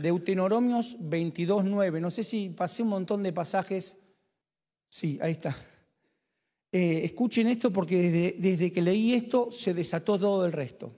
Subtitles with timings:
[0.00, 2.00] Deuteronomios 22.9.
[2.00, 3.98] No sé si pasé un montón de pasajes.
[4.88, 5.56] Sí, ahí está.
[6.72, 10.92] Eh, escuchen esto porque desde, desde que leí esto se desató todo el resto.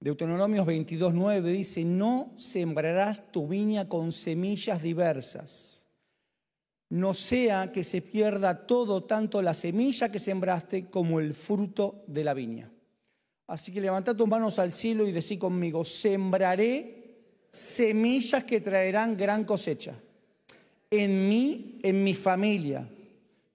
[0.00, 5.88] Deuteronomios 22.9 dice, no sembrarás tu viña con semillas diversas,
[6.90, 12.22] no sea que se pierda todo, tanto la semilla que sembraste como el fruto de
[12.22, 12.70] la viña.
[13.48, 16.97] Así que levanta tus manos al cielo y decí conmigo, sembraré
[17.50, 19.94] semillas que traerán gran cosecha.
[20.90, 22.88] En mí, en mi familia.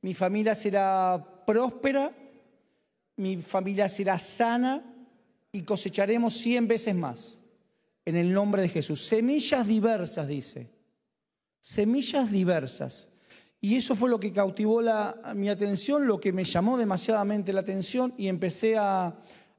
[0.02, 2.12] Mi familia será próspera,
[3.18, 4.84] mi familia será sana
[5.52, 7.40] y cosecharemos cien veces más.
[8.06, 9.06] En el nombre de Jesús.
[9.06, 10.70] Semillas diversas, dice.
[11.60, 13.10] Semillas diversas.
[13.62, 14.82] Y eso fue lo que cautivó
[15.36, 19.16] mi atención, lo que me llamó demasiadamente la atención y empecé a,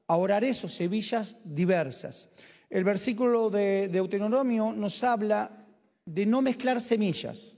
[0.07, 2.29] a orar eso, semillas diversas.
[2.75, 5.65] El versículo de Deuteronomio nos habla
[6.03, 7.55] de no mezclar semillas.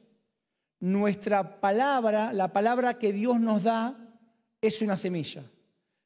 [0.79, 3.97] Nuestra palabra, la palabra que Dios nos da,
[4.61, 5.43] es una semilla.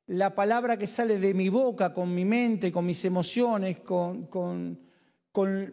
[0.07, 4.79] La palabra que sale de mi boca, con mi mente, con mis emociones, con,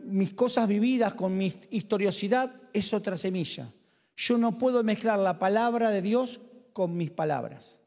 [0.07, 3.69] mis cosas vividas, con mi historiosidad, es otra semilla.
[4.17, 6.41] Yo no puedo mezclar la palabra de Dios
[6.73, 7.79] con mis palabras.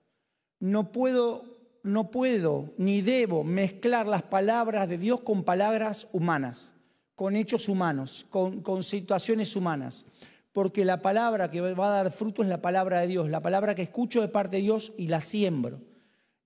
[0.61, 1.50] No puedo
[1.83, 6.73] no puedo ni debo mezclar las palabras de Dios con palabras humanas,
[7.15, 10.05] con hechos humanos, con, situaciones humanas.
[10.53, 13.73] Porque la palabra que va a dar fruto es la palabra de Dios, la palabra
[13.73, 15.79] que escucho de parte de Dios y la siembro.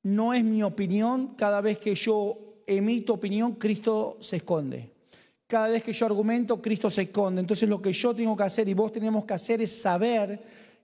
[0.03, 4.91] No es mi opinión, cada vez que yo emito opinión, Cristo se esconde.
[5.47, 7.41] Cada vez que yo argumento, Cristo se esconde.
[7.41, 10.39] Entonces lo que yo tengo que hacer y vos tenemos que hacer es saber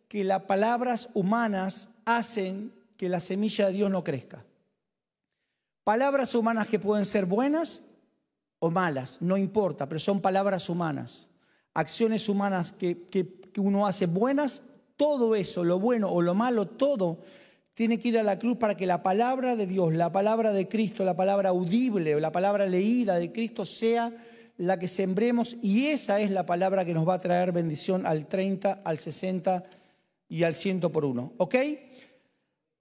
[0.08, 4.46] que las palabras humanas hacen que la semilla de Dios no crezca.
[5.84, 7.98] Palabras humanas que pueden ser buenas
[8.60, 11.32] o malas, no importa, pero son palabras humanas.
[11.74, 14.62] Acciones humanas que, que, uno hace buenas,
[14.98, 17.24] todo eso, lo bueno o lo malo, todo
[17.74, 20.68] tiene que ir a la cruz para que la palabra de Dios, la palabra de
[20.68, 24.14] Cristo, la palabra audible, la palabra leída de Cristo sea
[24.58, 28.28] la que sembremos y esa es la palabra que nos va a traer bendición al
[28.28, 29.64] 30, al 60
[30.30, 31.34] y al 100 por uno.
[31.38, 31.56] ¿Ok?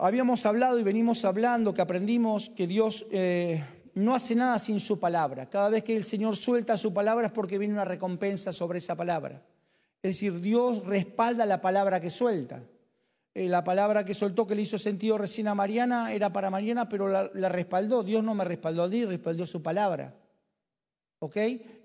[0.02, 3.62] Habíamos hablado y venimos hablando que aprendimos que Dios eh,
[3.92, 5.50] no hace nada sin su palabra.
[5.50, 8.96] Cada vez que el Señor suelta su palabra es porque viene una recompensa sobre esa
[8.96, 9.42] palabra.
[10.02, 12.62] Es decir, Dios respalda la palabra que suelta.
[13.34, 16.88] Eh, la palabra que soltó, que le hizo sentido recién a Mariana, era para Mariana,
[16.88, 18.02] pero la, respaldó.
[18.02, 20.14] Dios no me respaldó a ti, respaldó su palabra.
[21.18, 21.36] ¿Ok?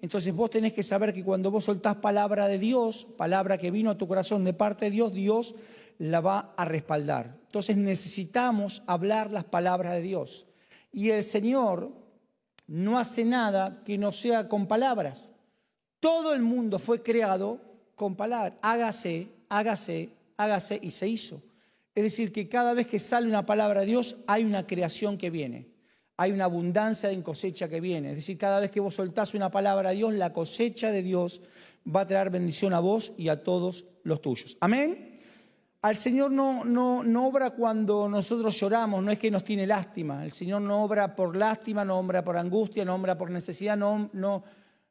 [0.01, 3.89] Entonces vos tenés que saber que cuando vos soltás palabra de Dios, palabra que vino
[3.89, 5.55] a tu corazón de parte de Dios, Dios
[5.97, 7.43] la va a respaldar.
[7.55, 10.45] Entonces necesitamos hablar las palabras de Dios.
[10.91, 11.89] Y el Señor
[12.67, 15.31] no hace nada que no sea con palabras.
[16.01, 17.61] Todo el mundo fue creado
[17.95, 18.55] con palabras.
[18.61, 21.41] Hágase, hágase, hágase y se hizo.
[21.95, 25.29] Es decir, que cada vez que sale una palabra de Dios hay una creación que
[25.29, 25.69] viene.
[26.17, 28.09] Hay una abundancia en cosecha que viene.
[28.09, 31.39] Es decir, cada vez que vos soltás una palabra de Dios, la cosecha de Dios
[31.87, 34.57] va a traer bendición a vos y a todos los tuyos.
[34.59, 35.04] Amén.
[35.85, 40.25] Al Señor no, no, obra cuando nosotros lloramos, no es que nos tiene lástima.
[40.25, 44.43] El Señor no obra por lástima, no obra por angustia, no obra por necesidad, no,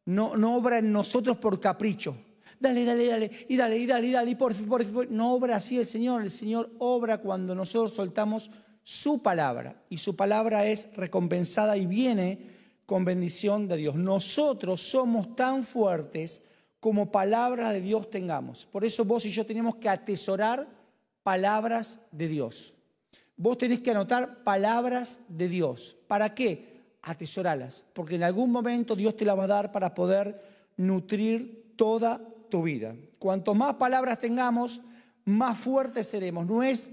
[0.06, 2.16] obra en nosotros por capricho.
[2.60, 5.56] Dale, dale, dale, y dale, y dale, y dale, y por, por, por, No obra
[5.56, 6.22] así el Señor.
[6.22, 8.52] El Señor obra cuando nosotros soltamos
[8.84, 9.82] su palabra.
[9.88, 12.38] Y su palabra es recompensada y viene
[12.86, 13.96] con bendición de Dios.
[13.96, 16.40] Nosotros somos tan fuertes
[16.78, 18.64] como palabra de Dios tengamos.
[18.64, 20.83] Por eso vos y yo tenemos que atesorar
[21.24, 22.74] palabras de Dios.
[23.36, 25.96] Vos tenés que anotar palabras de Dios.
[26.06, 26.84] ¿Para qué?
[27.02, 30.40] Atesoralas, porque en algún momento Dios te la va a dar para poder
[30.76, 32.94] nutrir toda tu vida.
[33.18, 34.82] Cuanto más palabras tengamos,
[35.24, 36.46] más fuertes seremos.
[36.46, 36.92] No es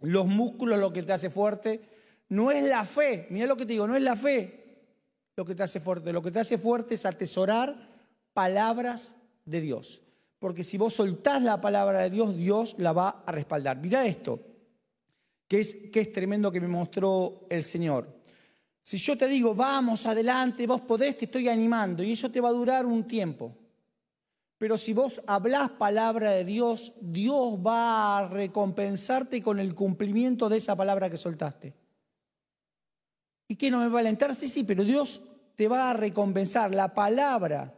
[0.00, 1.80] los músculos lo que te hace fuerte,
[2.28, 3.28] no es la fe.
[3.30, 4.64] Mira lo que te digo, no es la fe
[5.36, 6.12] lo que te hace fuerte.
[6.12, 7.76] Lo que te hace fuerte es atesorar
[8.32, 10.02] palabras de Dios.
[10.46, 13.78] Porque si vos soltás la palabra de Dios, Dios la va a respaldar.
[13.78, 14.38] Mira esto,
[15.48, 18.06] que es, que es tremendo que me mostró el Señor.
[18.80, 22.50] Si yo te digo, vamos adelante, vos podés, te estoy animando y eso te va
[22.50, 23.56] a durar un tiempo.
[24.56, 30.58] Pero si vos hablás palabra de Dios, Dios va a recompensarte con el cumplimiento de
[30.58, 31.74] esa palabra que soltaste.
[33.48, 34.32] ¿Y qué no me va a alentar?
[34.32, 35.22] Sí, sí, pero Dios
[35.56, 36.72] te va a recompensar.
[36.72, 37.75] La palabra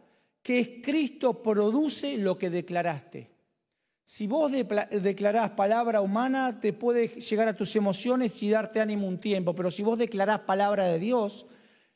[0.49, 3.29] que es Cristo produce lo que declaraste.
[4.03, 9.21] Si vos declarás palabra humana, te puede llegar a tus emociones y darte ánimo un
[9.21, 11.45] tiempo, pero si vos declarás palabra de Dios,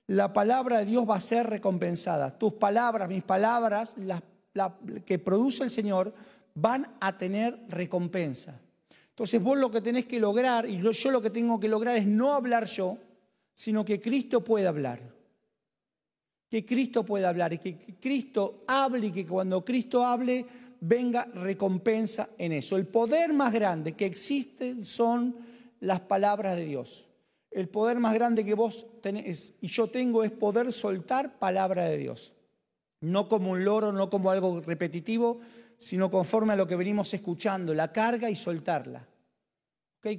[0.07, 2.39] la palabra de Dios va a ser recompensada.
[2.39, 4.21] Tus palabras, mis palabras, las
[5.07, 6.13] que produce el Señor,
[6.55, 8.61] van a tener recompensa.
[9.09, 12.07] Entonces vos lo que tenés que lograr, y yo lo que tengo que lograr es
[12.07, 12.99] no hablar yo,
[13.55, 15.22] sino que Cristo pueda hablar.
[16.53, 20.45] Que Cristo pueda hablar y que Cristo hable y que cuando Cristo hable
[20.83, 22.77] venga recompensa en eso.
[22.77, 25.35] El poder más grande que existe son
[25.81, 27.07] las palabras de Dios.
[27.51, 31.97] El poder más grande que vos tenés y yo tengo es poder soltar palabra de
[31.97, 32.35] Dios.
[33.01, 35.41] No como un loro, no como algo repetitivo,
[35.79, 39.09] sino conforme a lo que venimos escuchando, la carga y soltarla.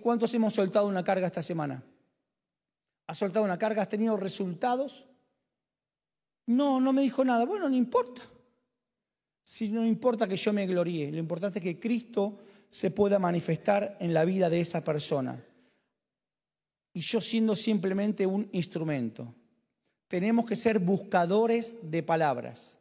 [0.01, 1.83] ¿Cuántos hemos soltado una carga esta semana?
[3.06, 3.83] ¿Has soltado una carga?
[3.83, 5.06] ¿Has tenido resultados?
[6.48, 7.45] No, no me dijo nada.
[7.45, 8.22] Bueno, no importa.
[9.44, 13.98] Si no importa que yo me gloríe, lo importante es que Cristo se pueda manifestar
[14.00, 15.44] en la vida de esa persona.
[16.94, 19.34] Y yo siendo simplemente un instrumento.
[20.07, 22.78] Tenemos que ser buscadores de palabras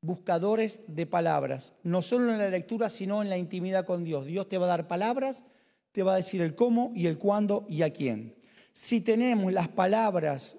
[0.00, 4.26] buscadores de palabras, no solo en la lectura, sino en la intimidad con Dios.
[4.26, 5.44] Dios te va a dar palabras,
[5.92, 8.36] te va a decir el cómo y el cuándo y a quién.
[8.72, 10.56] Si tenemos las palabras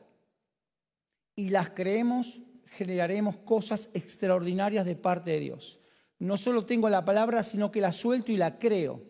[1.40, 5.80] y las creemos, generaremos cosas extraordinarias de parte de Dios.
[6.18, 9.02] No solo tengo la palabra, sino que la suelto y la creo.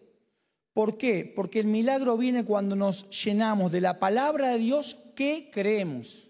[0.72, 1.34] ¿Por qué?
[1.36, 6.30] Porque el milagro viene cuando nos llenamos de la palabra de Dios que creemos.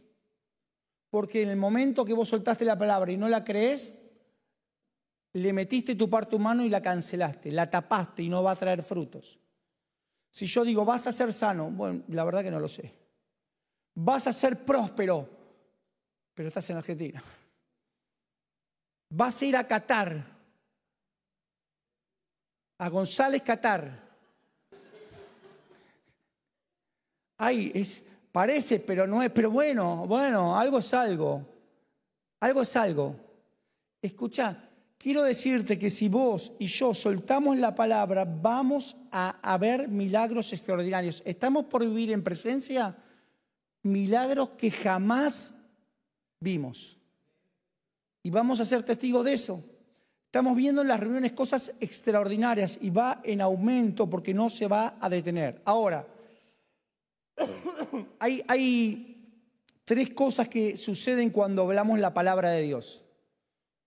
[1.10, 4.00] Porque en el momento que vos soltaste la palabra y no la crees,
[5.34, 8.84] le metiste tu parte humano y la cancelaste, la tapaste y no va a traer
[8.84, 9.38] frutos.
[10.32, 12.94] Si yo digo, vas a ser sano, bueno, la verdad que no lo sé.
[13.96, 15.39] Vas a ser próspero,
[16.40, 17.22] pero estás en Argentina.
[19.10, 20.24] Vas a ir a Qatar,
[22.78, 23.92] a González Qatar.
[27.40, 31.46] Ay, es, Parece, pero no es, pero bueno, bueno, algo es algo.
[32.40, 33.18] Algo es algo.
[34.02, 40.54] Escucha, quiero decirte que si vos y yo soltamos la palabra, vamos a, ver milagros
[40.54, 41.22] extraordinarios.
[41.26, 42.96] Estamos por vivir en presencia
[43.84, 45.59] milagros que jamás
[46.40, 46.98] vimos.
[48.24, 49.64] Y vamos a ser testigos de eso.
[50.26, 54.96] Estamos viendo en las reuniones cosas extraordinarias y va en aumento porque no se va
[55.00, 55.62] a detener.
[55.66, 56.06] Ahora,
[58.20, 59.16] hay,
[59.84, 63.06] tres cosas que suceden cuando hablamos la palabra de Dios.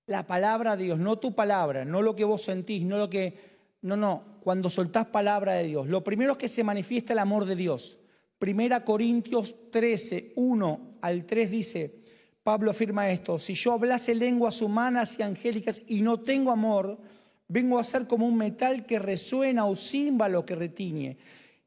[0.06, 3.52] La palabra de Dios, no tu palabra, no lo que vos sentís, no lo que...
[3.82, 5.88] No, no, cuando soltás palabra de Dios.
[5.88, 7.99] Lo primero es que se manifiesta el amor de Dios.
[8.38, 12.01] Primera Corintios 13, 1 al 3 dice,
[12.43, 16.99] Pablo afirma esto, si yo hablase lenguas humanas y angélicas y no tengo amor,
[17.47, 21.19] vengo a ser como un metal que resuena o címbalo que retiñe.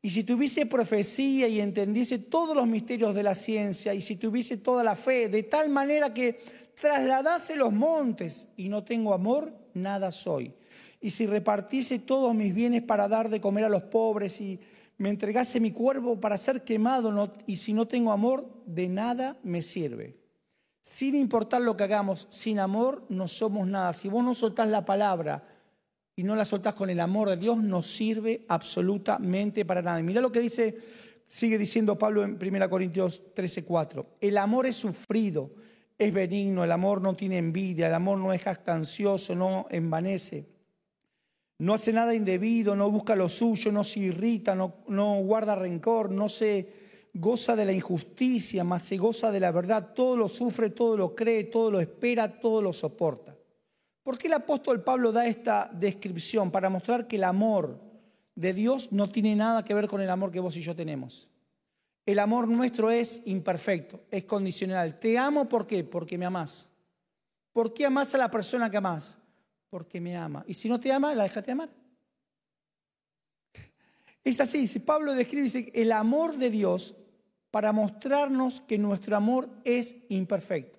[0.01, 4.57] Y si tuviese profecía y entendiese todos los misterios de la ciencia, y si tuviese
[4.57, 6.39] toda la fe, de tal manera que
[6.79, 10.53] trasladase los montes y no tengo amor, nada soy.
[11.01, 14.59] Y si repartiese todos mis bienes para dar de comer a los pobres y
[14.97, 19.61] me entregase mi cuerpo para ser quemado, y si no tengo amor, de nada me
[19.61, 20.24] sirve.
[20.85, 23.91] Sin importar lo que hagamos, sin amor no somos nada.
[23.95, 25.43] Si vos no soltás la palabra,
[26.15, 29.99] y no la soltás con el amor de Dios, no sirve absolutamente para nada.
[29.99, 30.77] Y mira lo que dice,
[31.25, 34.05] sigue diciendo Pablo en 1 Corintios 13:4.
[34.21, 35.49] El amor es sufrido,
[35.97, 40.45] es benigno, el amor no tiene envidia, el amor no es jactancioso, no envanece.
[41.57, 46.29] No hace nada indebido, no busca lo suyo, no se irrita, no guarda rencor, no
[46.29, 46.84] se
[47.15, 49.93] goza de la injusticia, más se goza de la verdad.
[49.93, 53.35] Todo lo sufre, todo lo cree, todo lo espera, todo lo soporta.
[54.03, 56.51] ¿Por qué el apóstol Pablo da esta descripción?
[56.51, 57.79] Para mostrar que el amor
[58.35, 61.31] de Dios no tiene nada que ver con el amor que vos y yo tenemos.
[62.05, 64.99] El amor nuestro es imperfecto, es condicional.
[64.99, 65.83] Te amo ¿por qué?
[65.83, 66.69] Porque me amás.
[67.51, 69.17] ¿Por qué amás a la persona que amás?
[69.69, 70.43] Porque me ama.
[70.47, 71.69] Y si no te ama, la dejaste amar.
[74.23, 76.95] Es así, si Pablo describe dice, el amor de Dios
[77.55, 80.77] para mostrarnos que nuestro amor es imperfecto.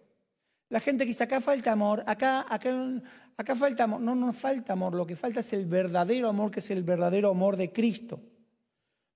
[0.69, 3.03] La gente que dice, acá falta amor, acá, acá,
[3.35, 4.03] acá falta amor.
[4.03, 7.31] No, no falta amor, lo que falta es el verdadero amor, que es el verdadero
[7.31, 8.21] amor de Cristo.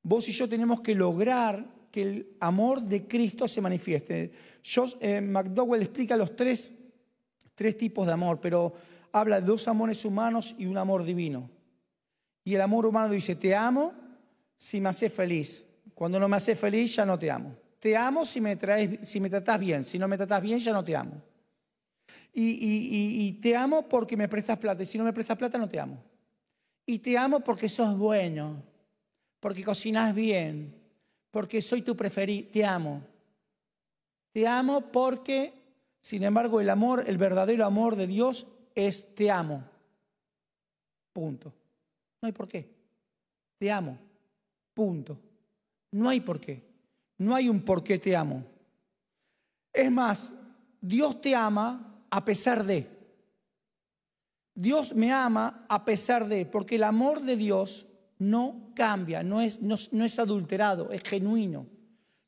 [0.02, 4.32] Vos y yo tenemos que lograr que el amor de Cristo se manifieste.
[4.64, 6.72] Josh, eh, McDowell explica los tres,
[7.54, 8.72] tres tipos de amor, pero
[9.12, 11.50] habla de dos amores humanos y un amor divino.
[12.42, 13.92] Y el amor humano dice, te amo
[14.56, 15.66] si me haces feliz.
[16.00, 17.54] Cuando no me haces feliz, ya no te amo.
[17.78, 19.84] Te amo si me, traes, tratás bien.
[19.84, 21.22] Si no me tratás bien, ya no te amo.
[22.32, 24.82] Y, te amo porque me prestas plata.
[24.82, 26.02] Y si no me prestas plata, no te amo.
[26.86, 28.62] Y te amo porque sos bueno,
[29.40, 30.74] porque cocinas bien,
[31.30, 32.48] porque soy tu preferido.
[32.50, 33.02] Te amo.
[34.32, 35.52] Te amo porque,
[36.00, 39.64] sin embargo, el amor, el verdadero amor de Dios es te amo.
[41.12, 41.52] Punto.
[42.22, 42.74] No hay por qué.
[43.58, 43.98] Te amo.
[44.72, 45.18] Punto.
[45.92, 46.62] No hay por qué.
[47.18, 48.44] No hay un por qué te amo.
[49.72, 50.32] Es más,
[50.80, 52.86] Dios te ama a pesar de.
[54.54, 57.86] Dios me ama a pesar de, porque el amor de Dios
[58.18, 61.66] no cambia, no es, no, es adulterado, es genuino,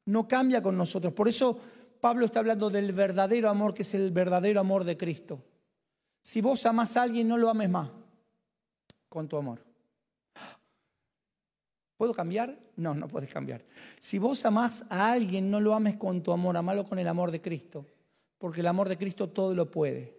[0.07, 1.13] no cambia con nosotros.
[1.13, 1.61] Por eso
[2.01, 5.45] Pablo está hablando del verdadero amor, que es el verdadero amor de Cristo.
[6.23, 7.91] Si vos amas a alguien, no lo ames más
[9.09, 9.72] con tu amor.
[12.03, 12.59] ¿Puedo cambiar?
[12.79, 13.65] No, no puedes cambiar.
[14.01, 17.31] Si vos amás a alguien, no lo ames con tu amor, amalo con el amor
[17.31, 17.87] de Cristo,
[18.39, 20.13] porque el amor de Cristo todo lo puede.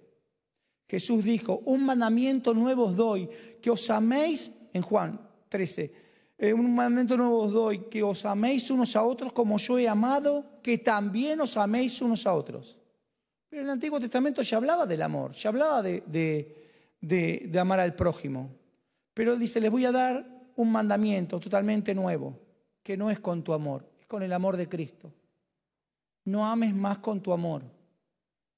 [0.87, 3.29] Jesús dijo, un mandamiento nuevo os doy,
[3.61, 5.93] que os améis, en Juan 13,
[6.37, 9.89] eh, un mandamiento nuevo os doy, que os améis unos a otros como yo he
[9.89, 12.79] amado, que también os améis unos a otros.
[13.49, 16.01] Pero en el Antiguo Testamento ya hablaba del amor, ya hablaba de,
[17.01, 18.51] de, de amar al prójimo.
[19.13, 22.39] Pero dice, les voy a dar un mandamiento totalmente nuevo,
[22.81, 25.11] que no es con tu amor, es con el amor de Cristo.
[26.25, 27.63] No ames más con tu amor,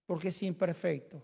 [0.05, 1.23] porque es imperfecto.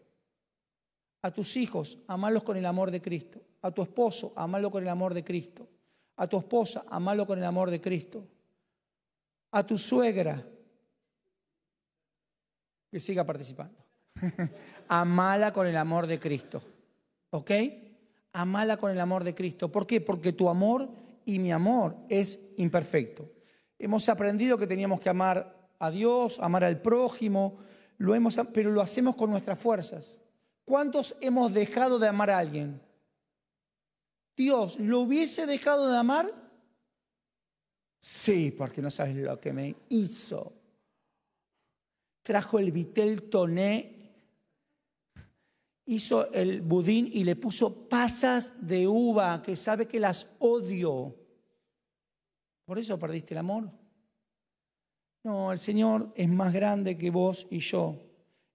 [1.24, 3.42] A tus hijos, amarlos con el amor de Cristo.
[3.62, 5.68] A tu esposo, amarlo con el amor de Cristo.
[6.16, 8.28] A tu esposa, amarlo con el amor de Cristo.
[9.52, 10.44] A tu suegra,
[12.90, 13.78] que siga participando.
[14.88, 16.62] Amala con el amor de Cristo.
[17.30, 17.52] ¿Ok?
[18.34, 19.72] Amala con el amor de Cristo.
[19.72, 20.02] ¿Por qué?
[20.02, 20.90] Porque tu amor
[21.26, 23.32] y mi amor es imperfecto.
[23.78, 27.58] Hemos aprendido que teníamos que amar a Dios, amar al prójimo,
[28.54, 30.20] pero lo hacemos con nuestras fuerzas.
[30.66, 32.82] ¿Cuántos hemos dejado de amar a alguien?
[34.36, 36.32] Dios, ¿lo hubiese dejado de amar?
[38.00, 40.54] Sí, porque no sabes lo que me hizo.
[42.24, 44.01] Trajo el vitel toné
[45.86, 51.16] hizo el budín y le puso pasas de uva, que sabe que las odio.
[52.66, 53.70] Por eso perdiste el amor.
[55.24, 57.96] No, el Señor es más grande que vos y yo.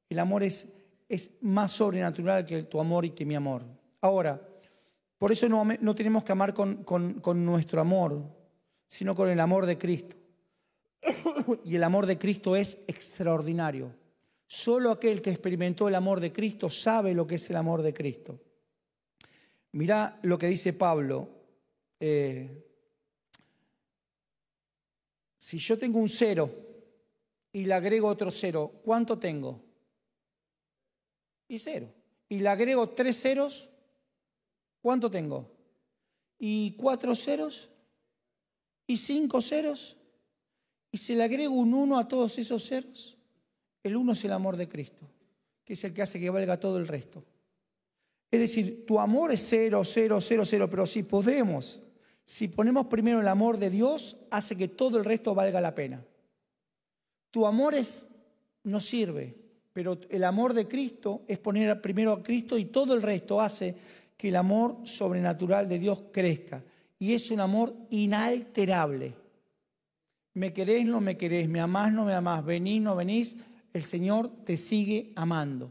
[0.09, 0.75] El amor es,
[1.09, 3.63] es más sobrenatural que tu amor y que mi amor.
[4.01, 4.41] Ahora,
[5.19, 8.23] por eso no, no tenemos que amar con, con nuestro amor,
[8.89, 10.17] sino con el amor de Cristo.
[11.65, 13.93] y el amor de Cristo es extraordinario.
[14.47, 17.93] Solo aquel que experimentó el amor de Cristo sabe lo que es el amor de
[17.93, 18.41] Cristo.
[19.73, 21.29] Mirá lo que dice Pablo.
[21.99, 22.65] Eh,
[25.37, 26.51] si yo tengo un cero
[27.53, 29.63] y le agrego otro cero, ¿cuánto tengo?
[31.49, 31.93] Y cero.
[32.29, 33.71] Y le agrego tres ceros,
[34.81, 35.51] ¿cuánto tengo?
[36.39, 37.69] Y cuatro ceros,
[38.87, 39.97] y cinco ceros,
[40.91, 43.16] y si le agrego un uno a todos esos ceros,
[43.89, 45.09] el uno es el amor de Cristo,
[45.65, 47.25] que es el que hace que valga todo el resto.
[48.31, 51.83] Es decir, tu amor es cero, cero, cero, cero, pero si podemos,
[52.25, 56.05] si ponemos primero el amor de Dios, hace que todo el resto valga la pena.
[57.31, 58.07] Tu amor es,
[58.65, 59.35] no sirve,
[59.73, 63.77] pero el amor de Cristo es poner primero a Cristo y todo el resto hace
[64.17, 66.65] que el amor sobrenatural de Dios crezca.
[66.99, 69.15] Y es un amor inalterable.
[70.33, 73.37] Me querés, no me querés, me amás, no me amás, venís, no venís,
[73.77, 75.71] el Señor te sigue amando.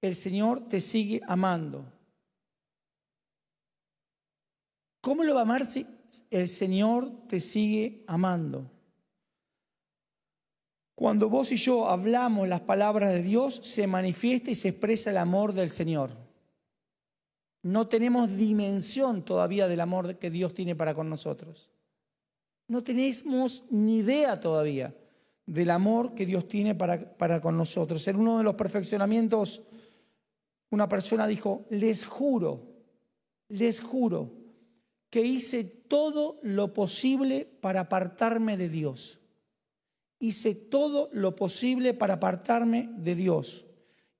[0.00, 1.84] El Señor te sigue amando.
[5.02, 5.86] ¿Cómo lo va a amar si
[6.30, 8.64] el Señor te sigue amando?
[10.94, 15.18] Cuando vos y yo hablamos las palabras de Dios, se manifiesta y se expresa el
[15.18, 16.16] amor del Señor.
[17.62, 21.68] No tenemos dimensión todavía del amor que Dios tiene para con nosotros.
[22.68, 24.94] No tenemos ni idea todavía
[25.46, 28.06] del amor que Dios tiene para, para con nosotros.
[28.08, 29.62] En uno de los perfeccionamientos,
[30.70, 32.62] una persona dijo, les juro,
[33.48, 34.32] les juro
[35.10, 39.20] que hice todo lo posible para apartarme de Dios.
[40.18, 43.66] Hice todo lo posible para apartarme de Dios.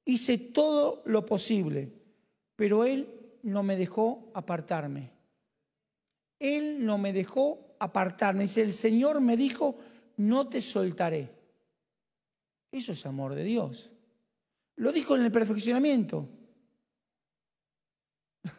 [0.04, 1.92] Hice todo lo posible,
[2.56, 3.08] pero Él
[3.42, 5.12] no me dejó apartarme.
[6.38, 8.42] Él no me dejó apartarme.
[8.42, 9.76] Dice, el Señor me dijo,
[10.22, 11.30] no te soltaré.
[12.70, 13.90] Eso es amor de Dios.
[14.76, 16.28] Lo dijo en el perfeccionamiento.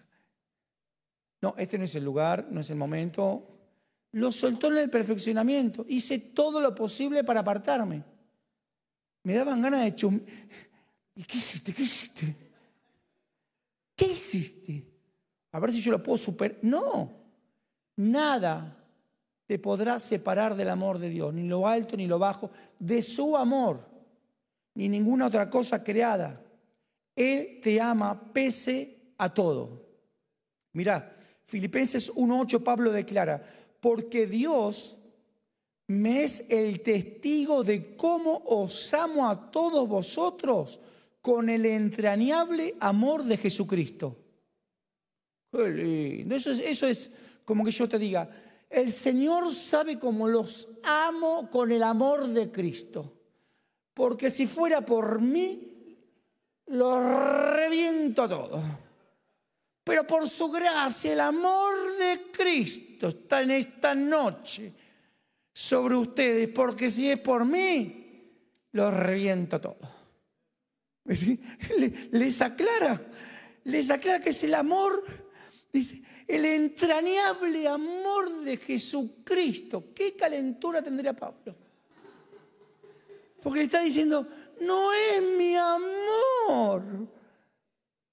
[1.42, 3.50] No, este no es el lugar, no es el momento.
[4.14, 5.86] Lo soltó en el perfeccionamiento.
[5.90, 8.02] Hice todo lo posible para apartarme.
[9.24, 10.22] Me daban ganas de chum...
[11.16, 11.74] ¿Y qué hiciste?
[11.74, 12.36] ¿Qué hiciste?
[13.94, 14.88] ¿Qué hiciste?
[15.52, 16.60] A ver si yo lo puedo superar.
[16.62, 17.12] No,
[17.98, 18.83] nada
[19.54, 23.38] te podrá separar del amor de Dios, ni lo alto ni lo bajo, de su
[23.38, 23.88] amor,
[24.74, 26.44] ni ninguna otra cosa creada.
[27.16, 29.86] Él te ama pese a todo.
[30.72, 33.44] Mirá, Filipenses 1.8 Pablo declara,
[33.80, 34.98] porque Dios
[35.86, 40.80] me es el testigo de cómo os amo a todos vosotros
[41.22, 44.18] con el entrañable amor de Jesucristo.
[45.52, 46.34] Qué lindo.
[46.34, 47.12] Eso es, eso es
[47.46, 48.28] como que yo te diga,
[48.74, 53.14] el Señor sabe cómo los amo con el amor de Cristo.
[53.94, 55.96] Porque si fuera por mí,
[56.68, 57.00] lo
[57.54, 58.62] reviento todo.
[59.84, 64.74] Pero por su gracia, el amor de Cristo está en esta noche
[65.54, 66.50] sobre ustedes.
[66.50, 68.32] Porque si es por mí,
[68.72, 69.78] lo reviento todo.
[72.12, 73.00] Les aclara,
[73.66, 75.04] les aclara que es el amor,
[75.72, 79.86] dice, el entrañable amor de Jesucristo.
[79.94, 81.56] ¿Qué calentura tendría Pablo?
[83.42, 84.28] Porque le está diciendo,
[84.62, 86.84] no es mi amor.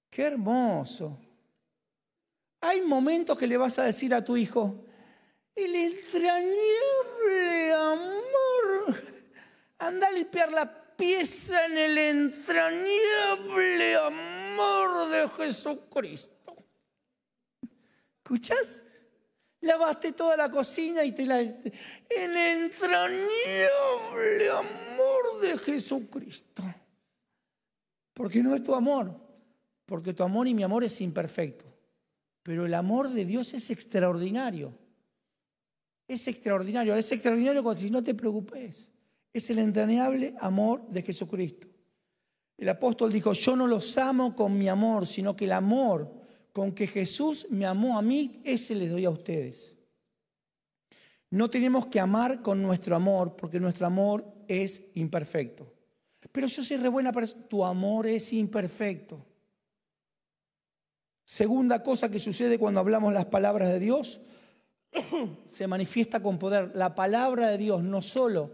[0.09, 1.17] Qué hermoso.
[2.59, 4.85] Hay momentos que le vas a decir a tu hijo,
[5.55, 9.01] el entrañable amor.
[9.79, 16.40] Anda a limpiar la pieza en el entrañable amor de Jesucristo.
[18.31, 18.85] ¿Escuchas?
[19.59, 21.41] Lavaste toda la cocina y te la...
[21.41, 21.59] El
[22.09, 26.63] entrañable amor de Jesucristo.
[28.13, 29.13] Porque no es tu amor,
[29.85, 31.65] porque tu amor y mi amor es imperfecto.
[32.41, 34.73] Pero el amor de Dios es extraordinario.
[36.07, 36.95] Es extraordinario.
[36.95, 38.89] Es extraordinario cuando si no te preocupes
[39.33, 41.67] es el entrañable amor de Jesucristo.
[42.57, 46.20] El apóstol dijo, yo no los amo con mi amor, sino que el amor
[46.53, 49.75] con que Jesús me amó a mí, ese les doy a ustedes.
[51.29, 55.71] No tenemos que amar con nuestro amor, porque nuestro amor es imperfecto.
[56.31, 59.25] Pero yo soy re buena persona, tu amor es imperfecto.
[61.23, 64.19] Segunda cosa que sucede cuando hablamos las palabras de Dios,
[65.49, 66.71] se manifiesta con poder.
[66.75, 68.51] La palabra de Dios no solo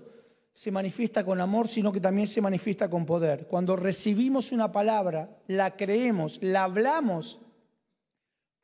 [0.54, 3.48] se manifiesta con amor, sino que también se manifiesta con poder.
[3.48, 7.42] Cuando recibimos una palabra, la creemos, la hablamos,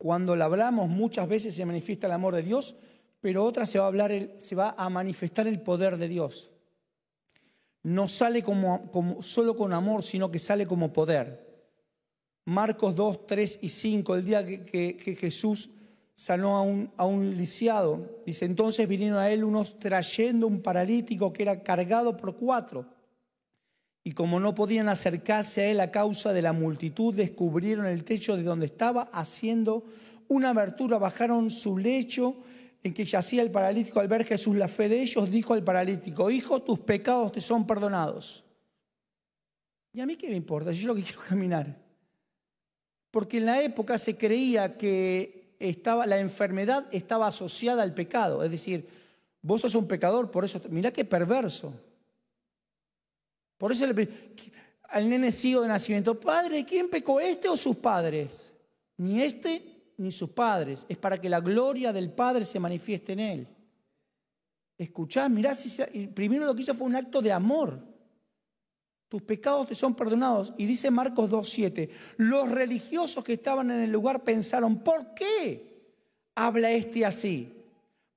[0.03, 2.75] cuando la hablamos muchas veces se manifiesta el amor de Dios,
[3.21, 6.51] pero otra se va a, se va a manifestar el poder de Dios.
[7.83, 8.43] No sale
[9.21, 11.71] solo con amor, sino que sale como poder.
[12.43, 15.69] Marcos 2, 3 y 5, el día que, que Jesús
[16.13, 18.21] sanó a un, a un lisiado.
[18.25, 22.87] Dice, entonces vinieron a él unos trayendo un paralítico que era cargado por cuatro.
[24.03, 28.35] Y como no podían acercarse a él a causa de la multitud, descubrieron el techo
[28.35, 29.85] de donde estaba haciendo
[30.27, 32.35] una abertura, bajaron su lecho
[32.83, 34.01] en que yacía el paralítico.
[34.01, 37.65] Al ver Jesús la fe de ellos, dijo al paralítico, hijo, tus pecados te son
[37.65, 38.43] perdonados.
[39.93, 40.71] ¿Y a mí qué me importa?
[40.71, 41.77] Yo lo que quiero caminar.
[43.09, 48.43] Porque en la época se creía que estaba, la enfermedad estaba asociada al pecado.
[48.43, 48.89] Es decir,
[49.41, 51.73] vos sos un pecador, por eso, mirá qué perverso.
[53.63, 54.09] Por eso le,
[54.89, 58.53] al nene ciego de nacimiento, padre, ¿quién pecó, este o sus padres?
[58.97, 60.85] Ni este ni sus padres.
[60.89, 63.47] Es para que la gloria del Padre se manifieste en él.
[64.77, 67.79] Escuchá, mirá, si primero lo que hizo fue un acto de amor
[69.07, 70.53] tus pecados te son perdonados.
[70.57, 75.93] Y dice Marcos 2.7, los religiosos que estaban en el lugar pensaron, ¿por qué
[76.35, 77.63] habla este así?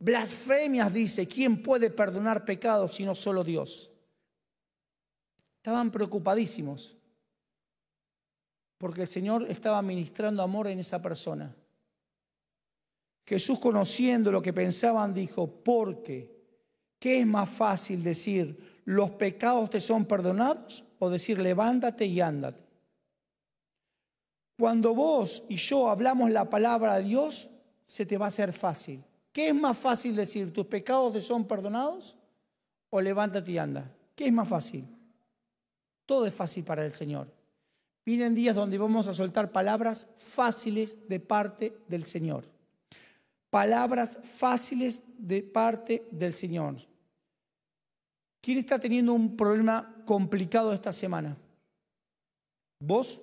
[0.00, 3.92] Blasfemias dice, ¿quién puede perdonar pecados sino solo Dios?
[5.66, 6.96] Estaban preocupadísimos
[8.78, 11.52] porque el Señor estaba ministrando amor en esa persona.
[13.26, 16.30] Jesús conociendo lo que pensaban dijo, porque,
[17.00, 18.80] ¿qué es más fácil decir?
[18.84, 22.62] ¿Los pecados te son perdonados o decir levántate y ándate.
[24.56, 27.50] Cuando vos y yo hablamos la palabra de Dios,
[27.84, 29.02] se te va a hacer fácil.
[29.32, 30.52] ¿Qué es más fácil decir?
[30.52, 32.14] ¿Tus pecados te son perdonados
[32.88, 33.92] o levántate y anda?
[34.14, 34.95] ¿Qué es más fácil?
[36.06, 37.28] Todo es fácil para el Señor.
[38.04, 42.44] Vienen días donde vamos a soltar palabras fáciles de parte del Señor.
[43.50, 46.76] Palabras fáciles de parte del Señor.
[48.40, 51.36] ¿Quién está teniendo un problema complicado esta semana?
[52.78, 53.20] Vos,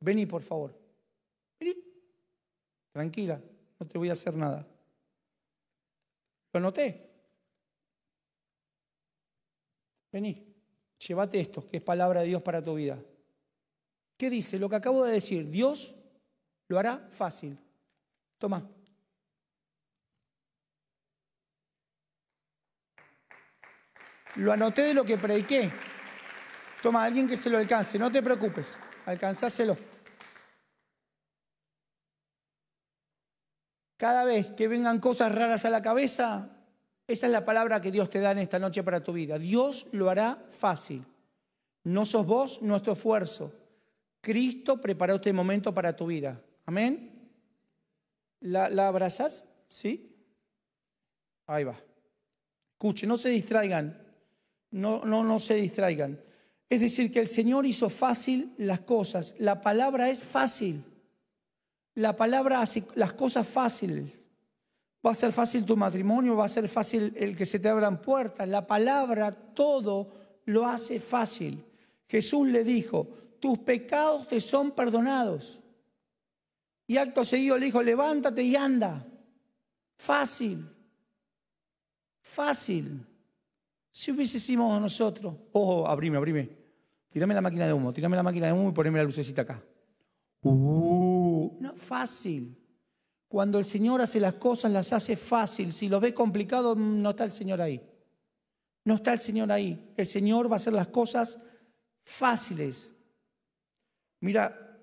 [0.00, 0.76] vení por favor.
[1.60, 1.76] Vení.
[2.92, 3.40] Tranquila,
[3.78, 4.66] no te voy a hacer nada.
[6.52, 7.08] Lo anoté.
[10.10, 10.53] Vení,
[11.06, 12.98] llévate esto, que es palabra de Dios para tu vida.
[14.16, 14.58] ¿Qué dice?
[14.58, 15.94] Lo que acabo de decir, Dios
[16.68, 17.58] lo hará fácil.
[18.38, 18.68] Toma.
[24.36, 25.70] Lo anoté de lo que prediqué.
[26.82, 29.76] Toma, alguien que se lo alcance, no te preocupes, alcanzáselo.
[33.96, 36.63] Cada vez que vengan cosas raras a la cabeza,
[37.06, 39.38] esa es la palabra que Dios te da en esta noche para tu vida.
[39.38, 41.04] Dios lo hará fácil.
[41.84, 43.52] No sos vos, nuestro esfuerzo.
[44.20, 46.40] Cristo preparó este momento para tu vida.
[46.64, 47.30] Amén.
[48.40, 49.44] ¿La, la abrazás?
[49.68, 50.16] ¿Sí?
[51.46, 51.78] Ahí va.
[52.72, 54.00] Escuche, no se distraigan.
[54.70, 56.18] No, no, no se distraigan.
[56.70, 59.36] Es decir, que el Señor hizo fácil las cosas.
[59.38, 60.82] La palabra es fácil.
[61.94, 64.23] La palabra hace las cosas fáciles.
[65.04, 68.00] Va a ser fácil tu matrimonio, va a ser fácil el que se te abran
[68.00, 68.48] puertas.
[68.48, 70.10] La palabra todo
[70.46, 71.62] lo hace fácil.
[72.08, 73.08] Jesús le dijo,
[73.40, 75.60] tus pecados te son perdonados.
[76.86, 79.06] Y acto seguido le dijo, levántate y anda.
[79.96, 80.66] Fácil.
[82.22, 83.06] Fácil.
[83.90, 86.48] Si hubiésemos nosotros, ojo, abrime, abrime.
[87.10, 89.62] Tírame la máquina de humo, tírame la máquina de humo y poneme la lucecita acá.
[90.42, 92.56] Uh, no fácil.
[93.34, 95.72] Cuando el Señor hace las cosas, las hace fácil.
[95.72, 97.80] Si lo ve complicado, no está el Señor ahí.
[98.84, 99.92] No está el Señor ahí.
[99.96, 101.40] El Señor va a hacer las cosas
[102.04, 102.94] fáciles.
[104.20, 104.78] Mira,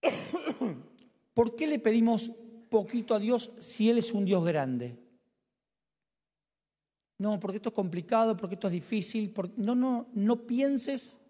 [1.34, 2.30] ¿por qué le pedimos
[2.70, 4.96] poquito a Dios si Él es un Dios grande?
[7.18, 9.34] No, porque esto es complicado, porque esto es difícil.
[9.58, 11.20] No, no, no pienses,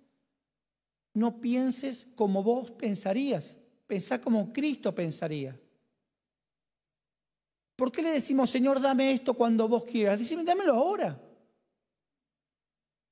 [1.13, 3.59] no pienses como vos pensarías.
[3.89, 5.59] Pensá como Cristo pensaría.
[7.75, 10.19] ¿Por qué le decimos, Señor, dame esto cuando vos quieras?
[10.19, 11.19] Decime, dámelo ahora.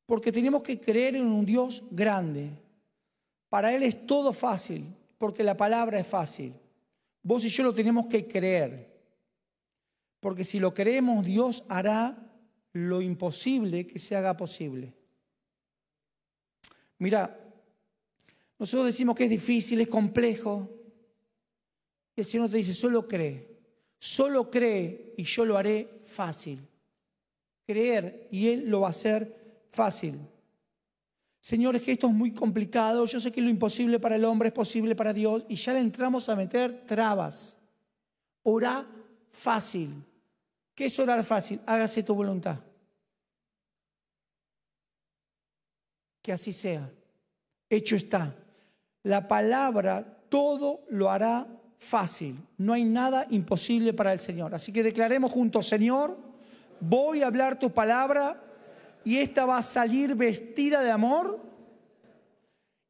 [0.05, 2.51] Porque tenemos que creer en un Dios grande.
[3.49, 4.85] Para Él es todo fácil,
[5.17, 6.53] porque la palabra es fácil.
[7.23, 8.95] Vos y yo lo tenemos que creer.
[10.21, 12.17] Porque si lo creemos, Dios hará
[12.73, 14.93] lo imposible que se haga posible.
[16.99, 17.46] Mira,
[18.59, 20.71] nosotros decimos que es difícil, es complejo.
[22.15, 23.59] El Señor te dice, solo cree,
[23.99, 26.67] solo cree y yo lo haré fácil.
[27.67, 30.19] Creer y Él lo va a hacer fácil.
[31.41, 34.49] Señor, es que esto es muy complicado, yo sé que lo imposible para el hombre
[34.49, 37.57] es posible para Dios y ya le entramos a meter trabas.
[38.43, 38.87] Ora
[39.31, 39.91] fácil.
[40.75, 41.61] ¿Qué es orar fácil?
[41.67, 42.59] Hágase tu voluntad.
[46.23, 46.91] Que así sea.
[47.69, 48.35] Hecho está.
[49.07, 51.47] La palabra todo lo hará
[51.79, 52.45] fácil.
[52.59, 54.53] No hay nada imposible para el Señor.
[54.53, 56.19] Así que declaremos juntos, Señor,
[56.81, 58.43] voy a hablar tu palabra
[59.05, 61.41] y esta va a salir vestida de amor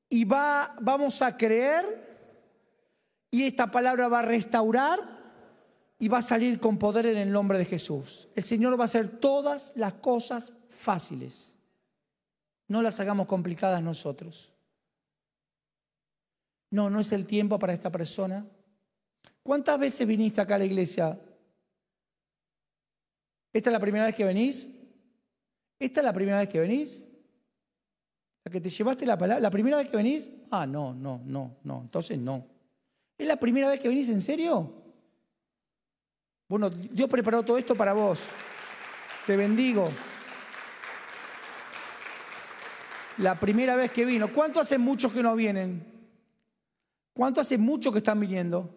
[0.09, 1.85] y va, vamos a creer
[3.31, 4.99] y esta palabra va a restaurar
[5.99, 8.29] y va a salir con poder en el nombre de Jesús.
[8.35, 11.57] El Señor va a hacer todas las cosas fáciles.
[12.69, 14.56] No las hagamos complicadas nosotros.
[16.71, 18.47] No, no es el tiempo para esta persona.
[19.43, 21.19] ¿Cuántas veces viniste acá a la iglesia?
[23.53, 24.77] ¿Esta es la primera vez que venís?
[25.79, 27.09] ¿Esta es la primera vez que venís?
[28.45, 29.41] ¿La que te llevaste la palabra?
[29.41, 30.31] ¿La primera vez que venís?
[30.51, 31.81] Ah, no, no, no, no.
[31.83, 32.47] Entonces no.
[33.17, 34.73] ¿Es la primera vez que venís en serio?
[36.49, 38.29] Bueno, Dios preparó todo esto para vos.
[39.27, 39.91] Te bendigo.
[43.19, 44.33] La primera vez que vino.
[44.33, 45.96] ¿Cuánto hace muchos que no vienen?
[47.17, 48.69] ¿Cuánto hace mucho que están viniendo?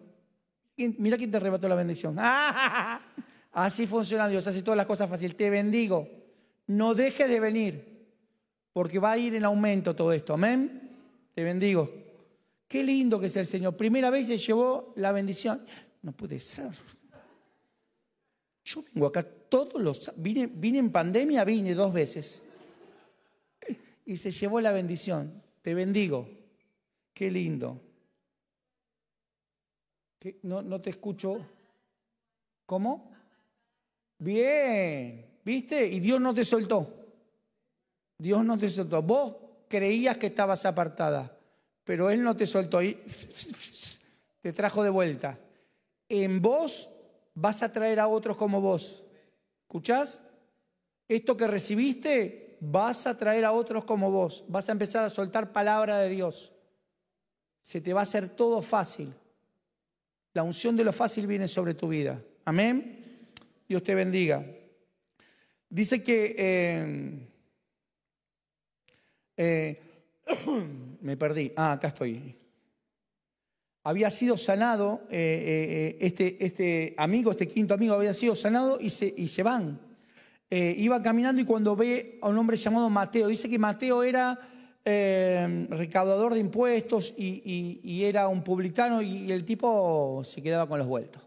[0.74, 2.16] Mira quién te arrebató la bendición.
[3.52, 5.36] Así funciona Dios, hace todas las cosas fáciles.
[5.36, 6.08] Te bendigo.
[6.66, 8.08] No dejes de venir,
[8.72, 10.32] porque va a ir en aumento todo esto.
[10.32, 10.90] Amén.
[11.34, 11.92] Te bendigo.
[12.66, 13.76] Qué lindo que es el Señor.
[13.76, 15.60] Primera vez se llevó la bendición.
[16.00, 16.70] No puede ser.
[18.64, 20.12] Yo vengo acá todos los...
[20.16, 22.42] Vine, vine en pandemia, vine dos veces.
[24.06, 25.42] Y se llevó la bendición.
[25.60, 26.26] Te bendigo.
[27.12, 27.89] Qué lindo.
[30.42, 31.46] No, no te escucho.
[32.66, 33.10] ¿Cómo?
[34.18, 35.86] Bien, ¿viste?
[35.86, 37.00] Y Dios no te soltó.
[38.18, 39.02] Dios no te soltó.
[39.02, 39.34] Vos
[39.68, 41.36] creías que estabas apartada,
[41.84, 42.98] pero Él no te soltó y
[44.42, 45.38] te trajo de vuelta.
[46.08, 46.90] En vos
[47.34, 49.02] vas a traer a otros como vos.
[49.62, 50.22] ¿Escuchás?
[51.08, 54.44] Esto que recibiste, vas a traer a otros como vos.
[54.48, 56.52] Vas a empezar a soltar palabra de Dios.
[57.62, 59.14] Se te va a hacer todo fácil.
[60.32, 62.22] La unción de lo fácil viene sobre tu vida.
[62.44, 63.28] Amén.
[63.68, 64.44] Dios te bendiga.
[65.68, 67.28] Dice que eh,
[69.36, 69.80] eh,
[71.00, 71.52] me perdí.
[71.56, 72.36] Ah, acá estoy.
[73.82, 79.12] Había sido sanado, eh, este, este amigo, este quinto amigo había sido sanado y se,
[79.16, 79.80] y se van.
[80.50, 84.38] iba caminando y cuando ve a un hombre llamado Mateo, dice que Mateo era
[84.84, 90.88] eh, recaudador de impuestos y, era un publicano y el tipo se quedaba con los
[90.88, 91.22] vueltos.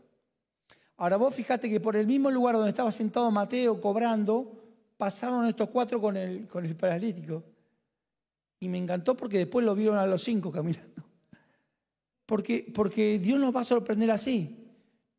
[0.97, 4.63] Ahora vos fíjate que por el mismo lugar donde estaba sentado Mateo cobrando,
[4.97, 7.43] pasaron estos cuatro con el, con el paralítico.
[8.59, 11.03] Y me encantó porque después lo vieron a los cinco caminando.
[12.25, 14.65] Porque, porque Dios nos va a sorprender así.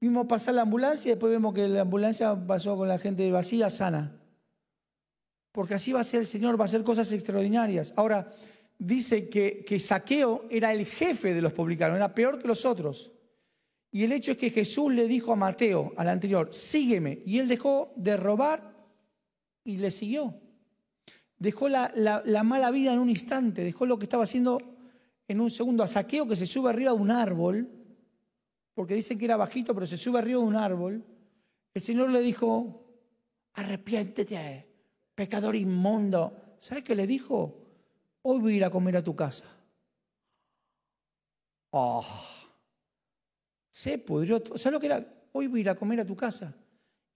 [0.01, 3.69] Vimos pasar la ambulancia y después vemos que la ambulancia pasó con la gente vacía,
[3.69, 4.17] sana.
[5.55, 7.95] Porque así va a ser el Señor, va a hacer cosas extraordinarias.
[7.95, 8.35] Ahora,
[8.77, 13.13] dice que, que Saqueo era el jefe de los publicanos, era peor que los otros.
[13.93, 17.21] Y el hecho es que Jesús le dijo a Mateo, al anterior, sígueme.
[17.25, 18.69] Y él dejó de robar
[19.63, 20.35] y le siguió.
[21.39, 21.93] Dejó la,
[22.45, 24.61] mala vida en un instante, dejó lo que estaba haciendo
[25.29, 25.85] en un segundo.
[25.85, 27.71] A Saqueo que se sube arriba de un árbol,
[28.75, 31.05] porque dicen que era bajito, pero se sube arriba de un árbol.
[31.73, 32.85] El Señor le dijo,
[33.53, 34.74] arrepiéntete,
[35.15, 36.57] pecador inmundo.
[36.59, 37.61] ¿Sabes qué le dijo?
[38.23, 39.47] Hoy voy a ir a comer a tu casa.
[41.71, 42.05] Oh
[43.75, 44.57] se pudrió todo.
[44.57, 45.05] ¿Sabes lo que era?
[45.33, 46.55] Hoy voy a ir a comer a tu casa.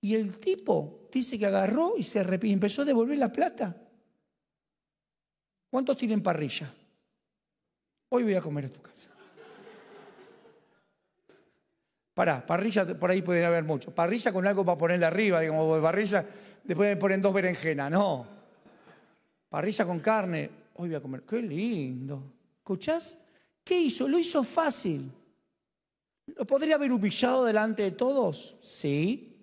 [0.00, 3.76] Y el tipo dice que agarró y se y empezó a devolver la plata.
[5.70, 6.68] ¿Cuántos tienen parrilla?
[8.08, 9.10] Hoy voy a comer a tu casa.
[12.12, 13.94] Pará, parrilla por ahí pueden haber mucho.
[13.94, 16.26] Parrilla con algo para ponerle arriba, digamos, parrilla,
[16.68, 18.26] después me ponen dos berenjenas, no.
[19.48, 21.22] Parrilla con carne, hoy voy a comer.
[21.22, 22.22] Qué lindo.
[22.58, 23.24] ¿Escuchás?
[23.64, 24.06] ¿Qué hizo?
[24.06, 25.10] Lo hizo fácil.
[26.26, 28.58] ¿Lo podría haber humillado delante de todos?
[28.60, 29.34] Sí.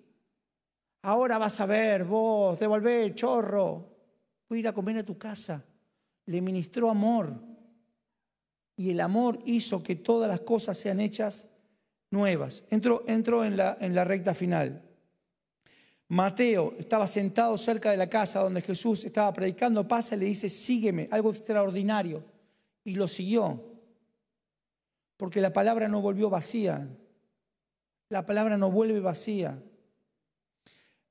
[1.02, 3.96] Ahora vas a ver, vos, devolvé, chorro.
[4.48, 5.64] Voy a ir a comer a tu casa.
[6.26, 7.32] Le ministró amor.
[8.76, 11.50] Y el amor hizo que todas las cosas sean hechas
[12.10, 12.64] nuevas.
[12.70, 14.85] Entró, entró en, la, en la recta final.
[16.08, 20.48] Mateo estaba sentado cerca de la casa donde Jesús estaba predicando, pasa y le dice,
[20.48, 22.24] sígueme, algo extraordinario.
[22.84, 23.76] Y lo siguió
[25.16, 26.88] porque la palabra no volvió vacía.
[28.08, 29.58] La palabra no vuelve vacía.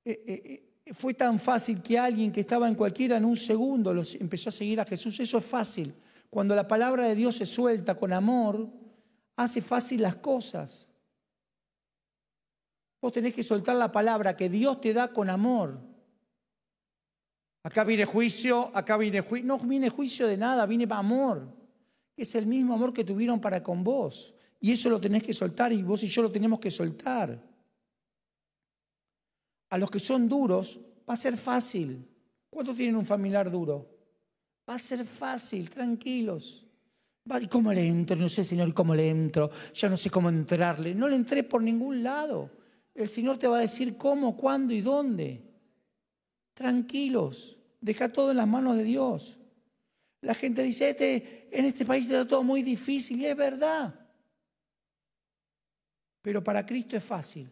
[0.04, 3.94] Eh, eh, eh, fue tan fácil que alguien que estaba en cualquiera en un segundo
[3.94, 5.20] los empezó a seguir a Jesús.
[5.20, 5.94] Eso es fácil.
[6.30, 8.70] Cuando la palabra de Dios se suelta con amor,
[9.36, 10.85] hace fácil las cosas.
[13.06, 15.80] Vos tenés que soltar la palabra que Dios te da con amor.
[17.62, 19.46] Acá viene juicio, acá viene juicio.
[19.46, 21.54] No viene juicio de nada, viene amor
[22.18, 24.34] es el mismo amor que tuvieron para con vos.
[24.60, 27.40] Y eso lo tenés que soltar y vos y yo lo tenemos que soltar.
[29.70, 32.08] A los que son duros va a ser fácil.
[32.50, 33.88] ¿Cuántos tienen un familiar duro?
[34.68, 36.66] Va a ser fácil, tranquilos.
[37.40, 38.16] ¿Y cómo le entro?
[38.16, 39.52] No sé, Señor, cómo le entro.
[39.76, 40.96] Ya no sé cómo entrarle.
[40.96, 42.65] No le entré por ningún lado.
[42.96, 45.44] El Señor te va a decir cómo, cuándo y dónde.
[46.54, 47.60] Tranquilos.
[47.82, 49.38] Deja todo en las manos de Dios.
[50.22, 53.94] La gente dice, este, en este país está todo muy difícil y es verdad.
[56.22, 57.52] Pero para Cristo es fácil.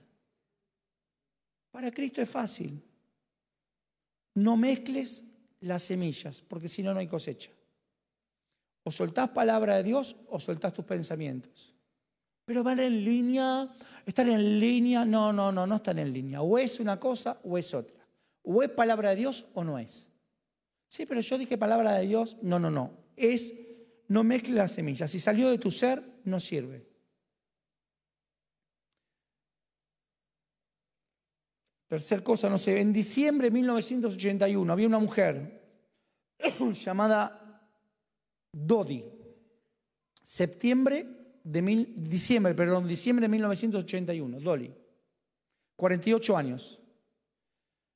[1.70, 2.82] Para Cristo es fácil.
[4.36, 5.26] No mezcles
[5.60, 7.52] las semillas, porque si no, no hay cosecha.
[8.84, 11.76] O soltás palabra de Dios o soltás tus pensamientos.
[12.46, 13.70] Pero van en línea,
[14.06, 15.06] están en línea.
[15.06, 16.42] No, no, no, no están en línea.
[16.42, 18.06] O es una cosa o es otra.
[18.44, 20.10] O es palabra de Dios o no es.
[20.88, 22.38] Sí, pero yo dije palabra de Dios.
[22.42, 22.92] No, no, no.
[23.16, 23.54] Es,
[24.10, 25.10] no mezcle las semillas.
[25.10, 26.86] Si salió de tu ser, no sirve.
[31.88, 35.62] Tercer cosa, no sé, en diciembre de 1981 había una mujer
[36.84, 37.70] llamada
[38.52, 39.06] Dodi.
[40.24, 42.56] Septiembre de mil, diciembre,
[42.88, 44.74] diciembre de 1981, Dolly.
[45.76, 46.82] 48 años.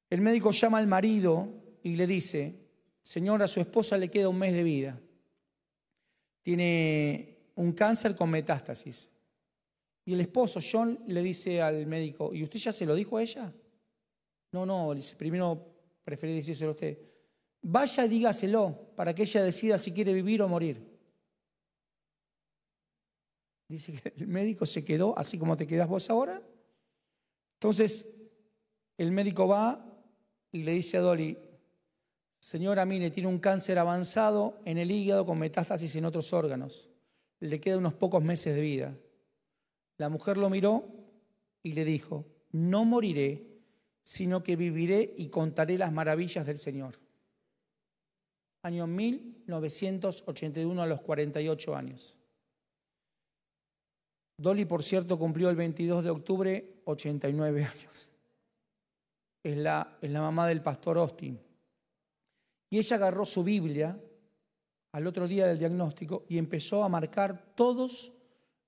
[0.10, 1.50] El médico llama al marido
[1.84, 2.56] y le dice,
[3.02, 5.00] Señor, a su esposa le queda un mes de vida.
[6.42, 9.10] Tiene un cáncer con metástasis.
[10.06, 13.22] Y el esposo, John, le dice al médico, ¿y usted ya se lo dijo a
[13.22, 13.54] ella?
[14.54, 16.98] No, no, primero preferí decírselo a usted.
[17.62, 20.97] Vaya y dígaselo para que ella decida si quiere vivir o morir.
[23.68, 26.42] Dice que el médico se quedó así como te quedas vos ahora.
[27.56, 28.14] Entonces,
[28.98, 29.84] el médico va
[30.52, 31.38] y le dice a Dolly,
[32.40, 36.90] Señora, mire, tiene un cáncer avanzado en el hígado con metástasis en otros órganos.
[37.40, 38.96] Le quedan unos pocos meses de vida.
[39.98, 40.86] La mujer lo miró
[41.64, 43.60] y le dijo, no moriré,
[44.04, 47.00] sino que viviré y contaré las maravillas del Señor.
[48.62, 52.17] Año 1981 a los 48 años.
[54.38, 58.12] Dolly, por cierto, cumplió el 22 de octubre 89 años.
[59.44, 61.40] es la, es la mamá del pastor Austin.
[62.70, 64.00] Y ella agarró su Biblia
[64.92, 68.14] al otro día del diagnóstico y empezó a marcar todos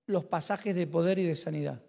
[0.08, 1.84] los pasajes de poder y de sanidad.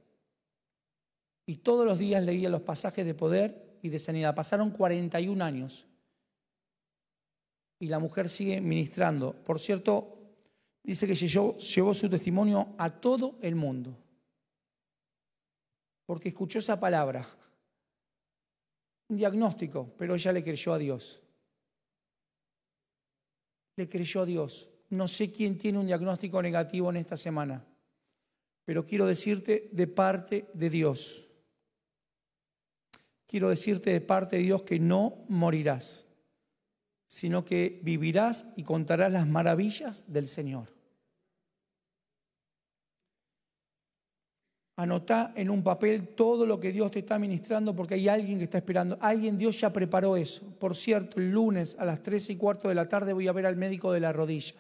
[1.47, 4.35] Y todos los días leía los pasajes de poder y de sanidad.
[4.35, 5.87] Pasaron 41 años.
[7.79, 9.33] Y la mujer sigue ministrando.
[9.33, 10.20] Por cierto,
[10.83, 13.97] dice que llevó, su testimonio a todo el mundo.
[16.07, 17.27] Porque escuchó esa palabra.
[19.09, 21.23] Un diagnóstico, pero ella le creyó a Dios
[23.81, 24.71] le creyó a Dios.
[24.91, 27.65] No sé quién tiene un diagnóstico negativo en esta semana,
[28.65, 31.29] pero quiero decirte de parte de Dios.
[33.27, 36.09] Quiero decirte de parte de Dios que no morirás,
[37.11, 40.69] sino que vivirás y contarás las maravillas del Señor.
[44.77, 48.45] Anotá en un papel todo lo que Dios te está ministrando porque hay alguien que
[48.45, 48.97] está esperando.
[49.01, 50.57] Alguien, Dios ya preparó eso.
[50.61, 53.47] Por cierto, el lunes a las tres y cuarto de la tarde voy a ver
[53.47, 54.55] al médico de la rodilla.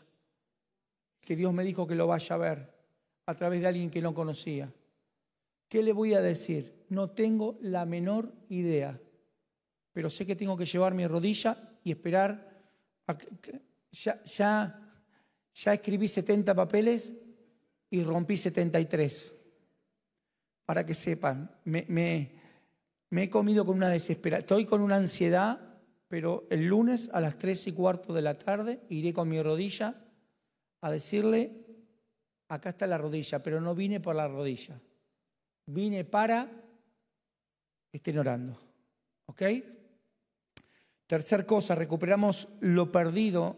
[1.20, 2.74] Que Dios me dijo que lo vaya a ver
[3.26, 4.72] a través de alguien que no conocía.
[5.68, 6.84] ¿Qué le voy a decir?
[6.88, 8.98] No tengo la menor idea.
[9.92, 12.48] Pero sé que tengo que llevar mi rodilla y esperar.
[13.90, 14.92] ya, ya,
[15.54, 17.14] ya escribí 70 papeles
[17.90, 19.36] y rompí 73
[20.64, 22.30] para que sepan, me,
[23.10, 25.58] he comido con una desesperación, estoy con una ansiedad,
[26.06, 30.00] pero el lunes a las tres y cuarto de la tarde iré con mi rodilla
[30.80, 31.66] a decirle,
[32.46, 34.80] acá está la rodilla, pero no vine por la rodilla,
[35.66, 36.48] vine para
[37.92, 38.56] estén orando.
[39.26, 39.42] ¿Ok?
[41.10, 43.56] Tercer cosa, recuperamos lo perdido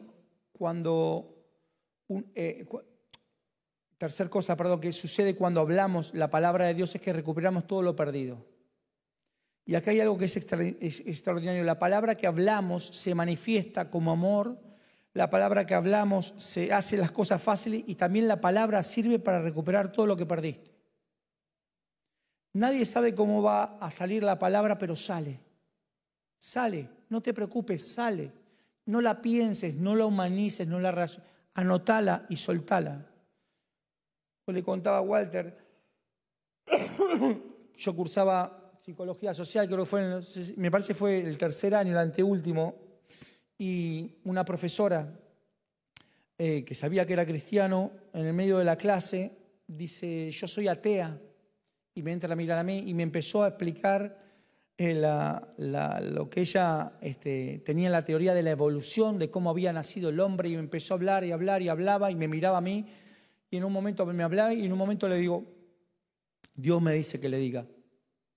[0.55, 1.37] cuando
[2.35, 2.65] eh,
[3.99, 7.83] Tercer cosa, perdón, que sucede cuando hablamos la palabra de Dios es que recuperamos todo
[7.83, 8.43] lo perdido.
[9.67, 11.62] Y acá hay algo que es, extraordinario.
[11.62, 14.59] La palabra que hablamos se manifiesta como amor,
[15.12, 19.43] la palabra que hablamos se hace las cosas fáciles y también la palabra sirve para
[19.43, 20.71] recuperar todo lo que perdiste.
[22.55, 25.41] Nadie sabe cómo va a salir la palabra, pero sale.
[26.44, 28.33] Sale, no te preocupes, sale.
[28.87, 31.09] No la pienses, no la humanices, no la
[31.55, 33.09] anotala y soltala.
[34.44, 35.57] Yo le contaba a Walter,
[37.76, 40.20] yo cursaba psicología social, creo que fue,
[40.57, 42.74] me parece fue el tercer año, el anteúltimo,
[43.57, 45.16] y una profesora
[46.38, 50.66] eh, que sabía que era cristiano, en el medio de la clase, dice, yo soy
[50.66, 51.20] atea,
[51.94, 54.32] y me entra a mirar a mí y me empezó a explicar
[54.78, 59.72] eh, lo que ella este, tenía en la teoría de la evolución, de cómo había
[59.72, 62.58] nacido el hombre, y me empezó a hablar y hablar y hablaba y me miraba
[62.58, 62.87] a mí
[63.52, 65.44] y en un momento me hablaba y en un momento le digo,
[66.54, 67.66] Dios me dice que le diga.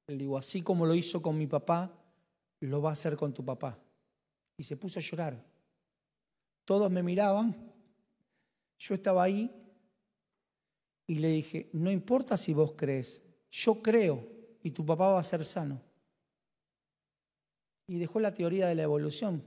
[0.07, 1.89] Le digo, así como lo hizo con mi papá,
[2.59, 3.79] lo va a hacer con tu papá.
[4.57, 5.41] Y se puso a llorar.
[6.65, 7.55] Todos me miraban,
[8.77, 9.49] yo estaba ahí
[11.07, 14.21] y le dije, no importa si vos crees, yo creo
[14.63, 15.81] y tu papá va a ser sano.
[17.87, 19.43] Y dejó la teoría de la evolución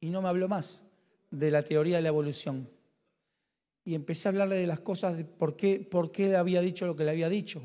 [0.00, 0.84] y no me habló más
[1.30, 2.68] de la teoría de la evolución
[3.86, 6.86] y empecé a hablarle de las cosas, de por qué, por qué le había dicho
[6.86, 7.62] lo que le había dicho.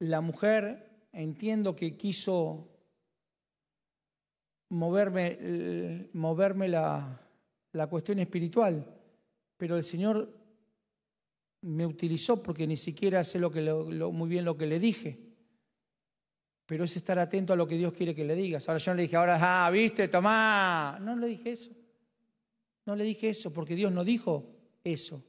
[0.00, 2.68] La mujer, entiendo que quiso
[4.70, 7.24] moverme, moverme la,
[7.70, 8.84] la cuestión espiritual,
[9.56, 10.28] pero el Señor
[11.60, 15.23] me utilizó porque ni siquiera sé lo que, muy bien lo que le dije.
[16.66, 18.68] Pero es estar atento a lo que Dios quiere que le digas.
[18.68, 20.98] Ahora yo no le dije, ahora, ah, viste, tomá.
[21.00, 21.70] No le dije eso.
[22.86, 24.50] No le dije eso porque Dios no dijo
[24.82, 25.22] eso.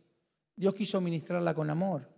[0.56, 2.10] Dios quiso ministrarla con amor.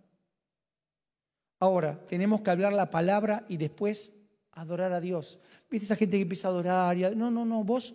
[1.60, 4.14] Ahora, tenemos que hablar la palabra y después
[4.52, 5.38] adorar a Dios.
[5.70, 6.96] ¿Viste esa gente que empieza a adorar?
[7.16, 7.94] No, no, no, vos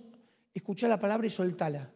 [0.54, 1.90] escuchá la palabra y soltala.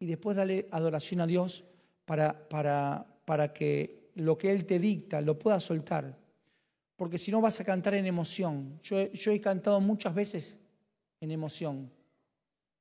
[0.00, 1.64] Y después dale adoración a Dios
[2.04, 6.19] para, para, para que lo que Él te dicta lo puedas soltar.
[7.00, 8.78] Porque si no vas a cantar en emoción.
[8.82, 10.58] Yo, he cantado muchas veces
[11.18, 11.90] en emoción.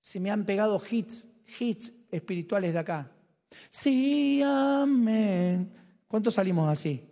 [0.01, 3.09] Se me han pegado hits, hits espirituales de acá.
[3.69, 5.71] Sí, amén.
[6.05, 7.09] ¿Cuántos salimos así?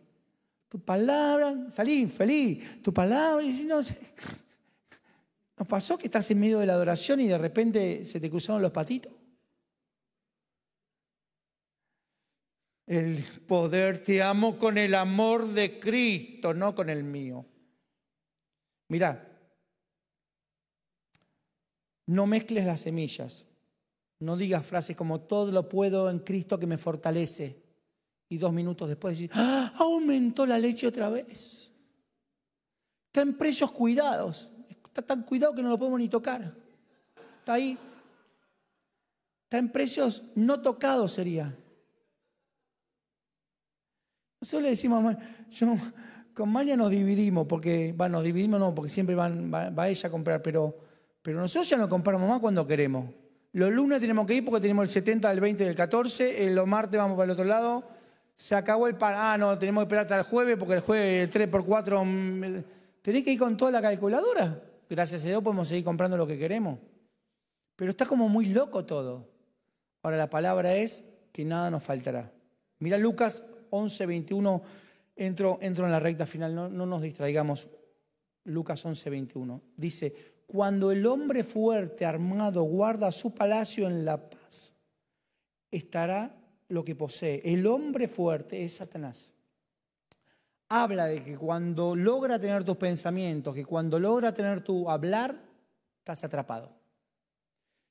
[0.67, 2.81] Tu palabra, salí feliz.
[2.81, 3.77] Tu palabra, y si no,
[5.57, 8.61] ¿nos pasó que estás en medio de la adoración y de repente se te cruzaron
[8.61, 9.13] los patitos?
[12.87, 17.45] El poder te amo con el amor de Cristo, no con el mío.
[18.87, 19.27] Mira,
[22.05, 23.45] no mezcles las semillas.
[24.19, 27.61] No digas frases como todo lo puedo en Cristo que me fortalece.
[28.29, 31.71] Y dos minutos después decir, ¡Ah, aumentó la leche otra vez.
[33.07, 34.51] Está en precios cuidados.
[34.69, 36.55] Está tan cuidado que no lo podemos ni tocar.
[37.39, 37.77] Está ahí.
[39.43, 41.53] Está en precios no tocados sería.
[44.47, 45.17] Nosotros le decimos,
[45.51, 45.75] yo,
[46.33, 50.09] con María nos dividimos, porque, bueno, nos dividimos no, porque siempre van, va, ella a
[50.09, 50.73] comprar, pero,
[51.21, 53.13] pero nosotros ya no compramos más cuando queremos.
[53.51, 56.65] Los lunes tenemos que ir porque tenemos el 70, el 20 y el 14, los
[56.65, 57.89] martes vamos para el otro lado,
[58.37, 61.23] se acabó el pan, ah, no, tenemos que esperar hasta el jueves porque el jueves
[61.23, 62.63] el 3 por 4 mm,
[63.01, 64.63] tenés que ir con toda la calculadora.
[64.89, 66.79] Gracias a Dios podemos seguir comprando lo que queremos.
[67.75, 69.27] Pero está como muy loco todo.
[70.03, 72.31] Ahora la palabra es que nada nos faltará.
[72.79, 74.63] Mira Lucas 11, 21
[75.17, 77.67] entro, entro en la recta final, no, no nos distraigamos.
[78.45, 79.61] Lucas 11, 21.
[79.75, 80.15] Dice,
[80.45, 84.75] cuando el hombre fuerte, armado, guarda su palacio en la paz,
[85.69, 86.33] estará
[86.69, 87.41] lo que posee.
[87.43, 89.33] El hombre fuerte es Satanás.
[90.69, 95.37] Habla de que cuando logra tener tus pensamientos, que cuando logra tener tu hablar,
[95.99, 96.71] estás atrapado.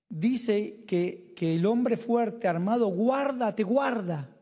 [0.09, 4.36] Dice que, que el hombre fuerte, armado, guarda, te guarda.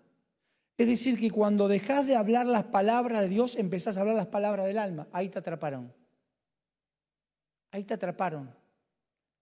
[0.76, 4.26] Es decir, que cuando dejas de hablar las palabras de Dios, empezás a hablar las
[4.26, 5.06] palabras del alma.
[5.12, 5.92] Ahí te atraparon.
[7.70, 8.50] Ahí te atraparon.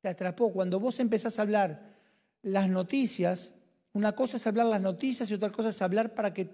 [0.00, 0.52] Te atrapó.
[0.52, 1.94] Cuando vos empezás a hablar
[2.42, 3.54] las noticias,
[3.92, 6.50] una cosa es hablar las noticias y otra cosa es hablar para que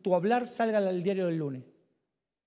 [0.00, 1.64] tu hablar salga al diario del lunes.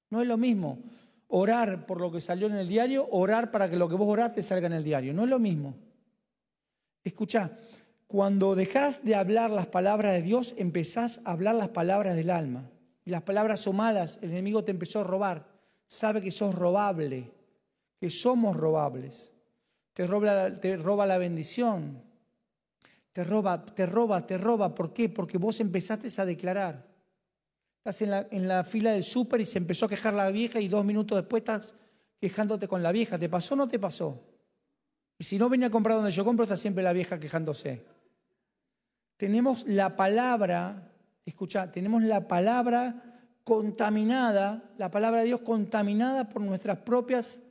[0.10, 0.80] No es lo mismo
[1.28, 4.42] orar por lo que salió en el diario, orar para que lo que vos oraste
[4.42, 5.14] salga en el diario.
[5.14, 5.76] No es lo mismo.
[7.04, 7.52] Escucha,
[8.08, 12.70] cuando dejas de hablar las palabras de Dios, empezás a hablar las palabras del alma.
[13.04, 15.48] Y las palabras son malas, el enemigo te empezó a robar.
[15.88, 17.32] Sabe que sos robable,
[18.00, 19.32] que somos robables.
[19.94, 22.04] Te roba, te roba la bendición.
[23.12, 24.76] Te roba, te roba, te roba.
[24.76, 25.10] ¿Por qué?
[25.10, 26.86] Porque vos empezaste a declarar.
[27.78, 30.60] Estás en la, en la fila del súper y se empezó a quejar la vieja
[30.60, 31.76] y dos minutos después estás
[32.20, 33.18] quejándote con la vieja.
[33.18, 34.22] ¿Te pasó o no te pasó?
[35.18, 37.95] Y si no venía a comprar donde yo compro, está siempre la vieja quejándose
[39.18, 40.92] tenemos la palabra,
[41.26, 47.42] escucha, tenemos la palabra contaminada, la palabra de Dios contaminada por nuestras propias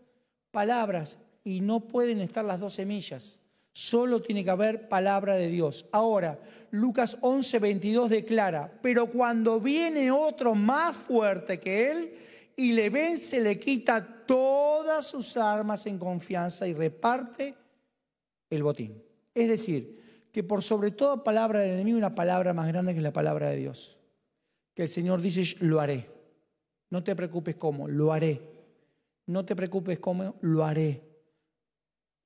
[0.51, 3.41] palabras y no pueden estar las dos semillas.
[3.73, 5.87] Solo tiene que haber palabra de Dios.
[5.91, 6.39] Ahora,
[6.71, 12.15] Lucas 11, 22 declara, pero cuando viene otro más fuerte que él
[12.57, 17.55] y le vence, le quita todas sus armas en confianza y reparte
[18.51, 19.03] el botín.
[19.35, 20.04] Es decir,
[20.35, 23.57] que por sobre toda palabra del enemigo una palabra más grande que la palabra de
[23.57, 24.01] Dios.
[24.75, 26.11] Que el Señor dice, lo haré.
[26.91, 28.43] No te preocupes cómo, lo haré.
[29.27, 31.03] No te preocupes cómo, lo haré.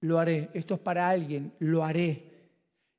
[0.00, 0.48] Lo haré.
[0.54, 2.30] Esto es para alguien, lo haré.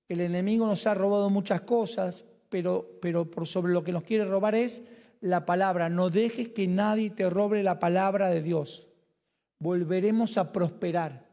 [0.08, 4.26] El enemigo nos ha robado muchas cosas, pero, pero por sobre lo que nos quiere
[4.26, 4.90] robar es
[5.22, 5.90] la palabra.
[5.90, 8.90] No dejes que nadie te robe la palabra de Dios.
[9.58, 11.29] Volveremos a prosperar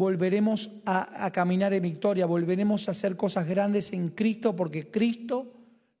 [0.00, 5.52] volveremos a, caminar en victoria, volveremos a hacer cosas grandes en Cristo porque Cristo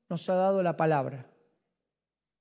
[0.08, 1.26] nos ha dado la palabra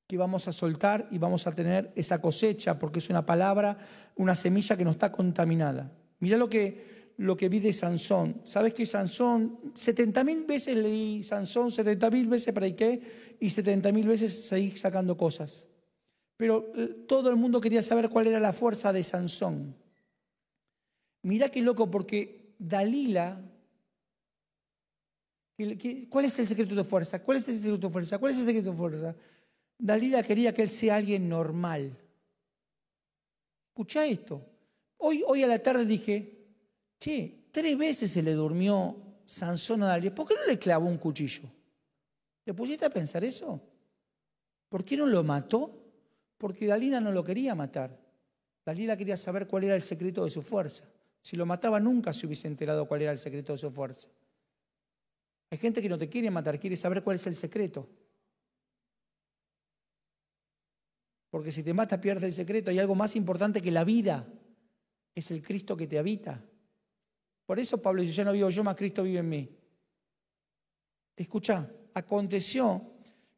[0.07, 3.77] que vamos a soltar y vamos a tener esa cosecha porque es una palabra,
[4.15, 5.91] una semilla que no está contaminada.
[6.19, 8.39] Mira lo que, lo que vi de Sansón.
[8.45, 13.01] ¿Sabes que Sansón, 70 mil veces leí Sansón, 70 mil veces prediqué
[13.37, 15.67] y 70 mil veces seguí sacando cosas?
[16.37, 19.75] Pero eh, todo el mundo quería saber cuál era la fuerza de Sansón.
[21.23, 23.41] Mirá qué loco, porque Dalila,
[26.09, 27.21] ¿cuál es el secreto de fuerza?
[27.23, 28.17] ¿Cuál es el secreto de fuerza?
[28.17, 29.15] ¿Cuál es el secreto de fuerza?
[29.77, 31.97] Dalila quería que él sea alguien normal.
[33.69, 34.45] Escucha esto.
[34.97, 36.47] Hoy, hoy a la tarde dije,
[36.99, 38.95] che, tres veces se le durmió
[39.25, 40.13] Sansón a Dalila.
[40.13, 41.49] ¿Por qué no le clavó un cuchillo?
[42.43, 43.61] ¿Te pusiste a pensar eso?
[44.67, 45.71] ¿Por qué no lo mató?
[46.37, 47.97] Porque Dalila no lo quería matar.
[48.65, 50.89] Dalila quería saber cuál era el secreto de su fuerza.
[51.21, 54.09] Si lo mataba nunca se hubiese enterado cuál era el secreto de su fuerza.
[55.51, 57.87] Hay gente que no te quiere matar, quiere saber cuál es el secreto.
[61.29, 62.71] Porque si te mata pierde el secreto.
[62.71, 64.27] Hay algo más importante que la vida.
[65.13, 66.43] Es el Cristo que te habita.
[67.45, 69.49] Por eso Pablo dice, ya no vivo yo, más Cristo vive en mí.
[71.15, 72.93] Escucha, aconteció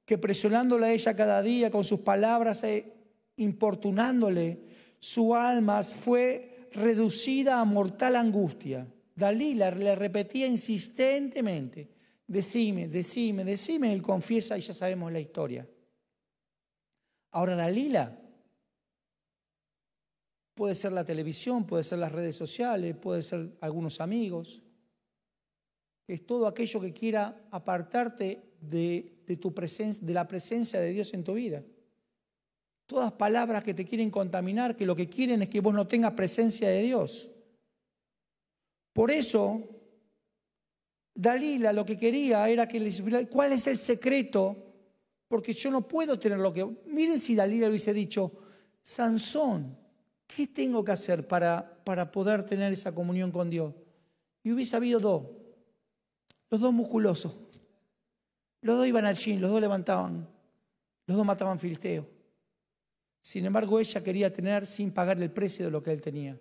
[0.06, 2.94] que presionándola a ella cada día con sus palabras, e
[3.38, 4.66] importunándole,
[5.00, 8.88] su alma fue reducida a mortal angustia.
[9.16, 11.90] Dalila le repetía insistentemente,
[12.26, 15.68] decime, decime, decime, él confiesa y ya sabemos la historia.
[17.32, 18.18] Ahora Dalila
[20.54, 24.64] puede ser la televisión, puede ser las redes sociales, puede ser algunos amigos,
[26.08, 31.24] es todo aquello que quiera apartarte de, tu presencia, de la presencia de Dios en
[31.24, 31.64] tu vida.
[32.92, 36.12] Todas palabras que te quieren contaminar, que lo que quieren es que vos no tengas
[36.12, 37.32] presencia de Dios.
[38.92, 39.64] Por eso,
[41.16, 44.58] Dalila lo que quería era que les ¿cuál es el secreto?
[45.30, 46.66] Porque yo no puedo tener lo que...
[46.88, 48.30] Miren si Dalila hubiese dicho,
[48.82, 49.78] Sansón,
[50.28, 53.74] ¿qué tengo que hacer para, para poder tener esa comunión con Dios?
[54.44, 55.28] Y hubiese habido dos,
[56.50, 57.34] los dos musculosos.
[58.60, 60.28] Los dos iban al gym, los dos levantaban,
[61.08, 62.06] los dos mataban filisteos.
[63.22, 66.40] Sin embargo, ella quería tener sin pagar el precio de lo que él tenía.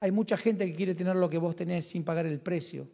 [0.00, 2.86] Hay mucha gente que quiere tener lo que vos tenés sin pagar el precio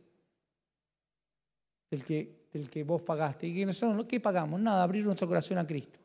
[1.90, 3.46] del que, del que vos pagaste.
[3.48, 4.60] ¿Y nosotros qué pagamos?
[4.60, 5.98] Nada, abrir nuestro corazón a Cristo.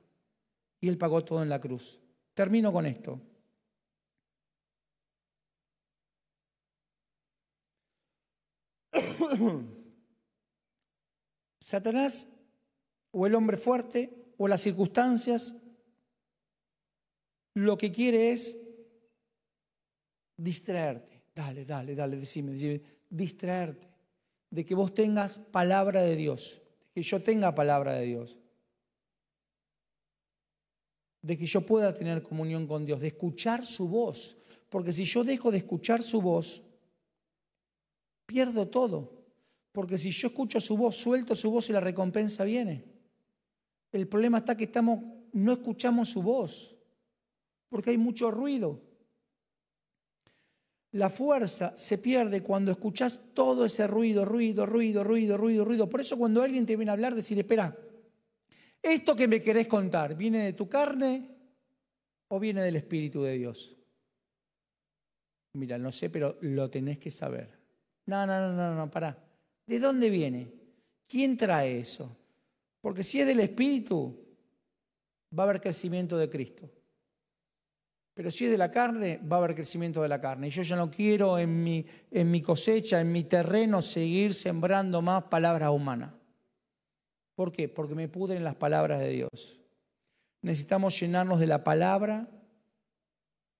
[0.79, 1.99] Y Él pagó todo en la cruz.
[2.33, 3.19] Termino con esto.
[11.59, 12.29] Satanás
[13.11, 15.55] o el hombre fuerte o las circunstancias
[17.57, 18.55] lo que quiere es
[20.37, 21.23] distraerte.
[21.33, 23.87] Dale, dale, dale, decime, decime, distraerte.
[24.51, 26.61] De que vos tengas palabra de Dios,
[26.93, 28.37] de que yo tenga palabra de Dios.
[31.23, 34.37] De que yo pueda tener comunión con Dios, de escuchar su voz.
[34.69, 36.61] Porque si yo dejo de escuchar su voz,
[38.27, 39.25] pierdo todo.
[39.71, 42.83] Porque si yo escucho su voz, suelto su voz y la recompensa viene.
[43.91, 44.99] El problema está que estamos,
[45.33, 46.76] no escuchamos su voz,
[47.69, 48.81] porque hay mucho ruido.
[50.91, 55.89] La fuerza se pierde cuando escuchas todo ese ruido, ruido, ruido, ruido, ruido, ruido.
[55.89, 57.77] Por eso cuando alguien te viene a hablar, decir, espera,
[58.81, 61.29] esto que me querés contar, ¿viene de tu carne
[62.29, 63.75] o viene del Espíritu de Dios?
[65.53, 67.49] Mira, no sé, pero lo tenés que saber.
[68.05, 69.17] No, no, no, no, no, pará.
[69.65, 70.47] ¿De dónde viene?
[71.07, 72.15] ¿Quién trae eso?
[72.79, 74.17] Porque si es del Espíritu,
[75.37, 76.69] va a haber crecimiento de Cristo.
[78.17, 80.47] Pero si es de la carne, va a haber crecimiento de la carne.
[80.47, 85.03] Y yo ya no quiero en mi, en mi cosecha, en mi terreno, seguir sembrando
[85.03, 86.15] más palabras humanas.
[87.35, 87.69] ¿Por qué?
[87.69, 89.61] Porque me pudren las palabras de Dios.
[90.41, 92.27] Necesitamos llenarnos de la palabra,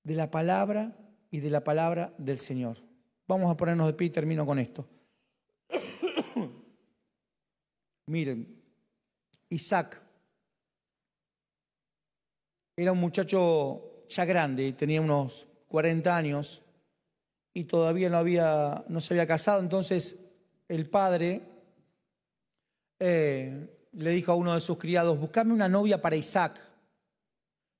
[0.04, 0.98] de la palabra
[1.30, 2.80] y de la palabra del Señor.
[3.28, 4.90] Vamos a ponernos de pie y termino con esto.
[8.08, 8.60] Miren,
[9.50, 10.02] Isaac
[12.76, 16.64] era un muchacho ya grande, tenía unos 40 años
[17.54, 20.30] y todavía no, había, no se había casado, entonces
[20.68, 21.42] el padre
[23.00, 26.60] eh, le dijo a uno de sus criados, buscame una novia para Isaac,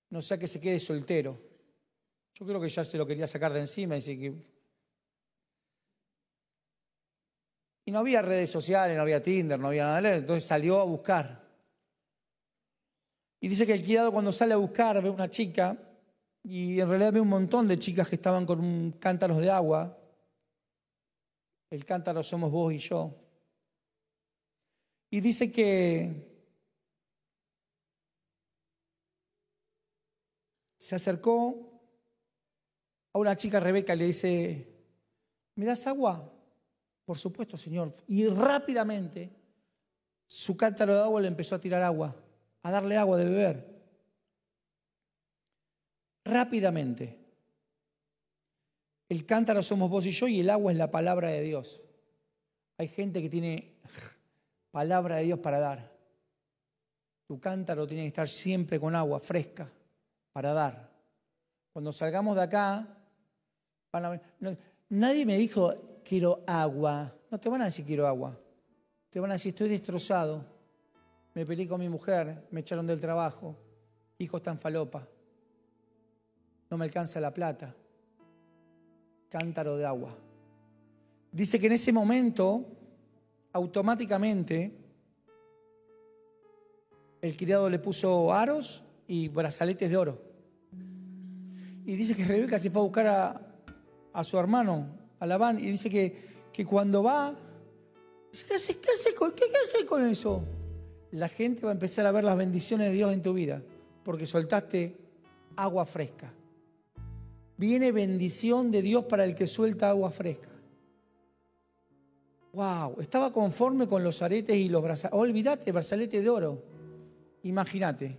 [0.10, 1.38] no sea que se quede soltero.
[2.34, 4.44] Yo creo que ya se lo quería sacar de encima, y
[7.86, 10.16] Y no había redes sociales, no había Tinder, no había nada.
[10.16, 11.48] Entonces salió a buscar.
[13.40, 15.78] Y dice que el criado cuando sale a buscar ve una chica
[16.50, 19.98] y en realidad ve un montón de chicas que estaban con un cántaros de agua.
[21.70, 23.14] El cántaro somos vos y yo.
[25.10, 26.26] Y dice que
[30.78, 31.82] se acercó
[33.12, 34.74] a una chica Rebeca y le dice,
[35.56, 36.32] ¿me das agua?
[37.04, 37.94] Por supuesto, Señor.
[38.08, 39.36] Y rápidamente
[40.26, 42.16] su cántaro de agua le empezó a tirar agua,
[42.64, 43.77] a darle agua de beber.
[46.28, 47.18] Rápidamente.
[49.10, 51.86] El cántaro somos vos y yo y el agua es la palabra de Dios.
[52.78, 53.78] Hay gente que tiene
[54.72, 55.92] palabra de Dios para dar.
[57.26, 59.70] Tu cántaro tiene que estar siempre con agua fresca
[60.34, 60.92] para dar.
[61.72, 62.88] Cuando salgamos de acá,
[64.90, 67.16] nadie me dijo, quiero agua.
[67.32, 68.38] No te van a decir quiero agua.
[69.10, 70.46] Te van a decir estoy destrozado.
[71.34, 73.56] Me peleé con mi mujer, me echaron del trabajo.
[74.18, 75.08] Hijo está en falopa.
[76.70, 77.76] No me alcanza la plata.
[79.30, 80.18] Cántaro de agua.
[81.32, 82.66] Dice que en ese momento,
[83.54, 84.72] automáticamente,
[87.22, 90.22] el criado le puso aros y brazaletes de oro.
[91.86, 93.42] Y dice que Rebeca se fue a buscar a,
[94.14, 94.88] a su hermano,
[95.20, 96.16] alaban y dice que,
[96.52, 97.36] que cuando va,
[98.32, 99.46] ¿qué hace, qué, con, qué,
[99.86, 100.44] con eso?
[101.12, 103.62] La gente va a empezar a ver las bendiciones de Dios en tu vida
[104.04, 104.98] porque soltaste
[105.56, 106.34] agua fresca.
[107.58, 110.50] Viene bendición de Dios para el que suelta agua fresca.
[112.54, 115.20] Wow, estaba conforme con los aretes y los brazaletes.
[115.20, 116.64] Olvídate, brazalete de oro.
[117.44, 118.18] Imagínate.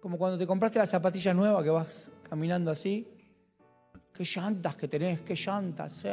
[0.00, 3.06] Como cuando te compraste las zapatillas nuevas que vas caminando así
[4.12, 6.04] qué llantas que tenés, qué llantas.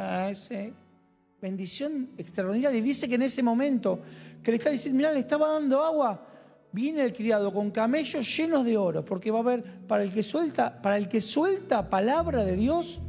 [1.41, 2.77] bendición extraordinaria.
[2.77, 3.99] Y dice que en ese momento
[4.43, 6.25] que le está diciendo, mira, le estaba dando agua,
[6.71, 10.23] viene el criado con camellos llenos de oro, porque va a haber, para el que
[10.23, 12.99] suelta, para el que suelta palabra de Dios,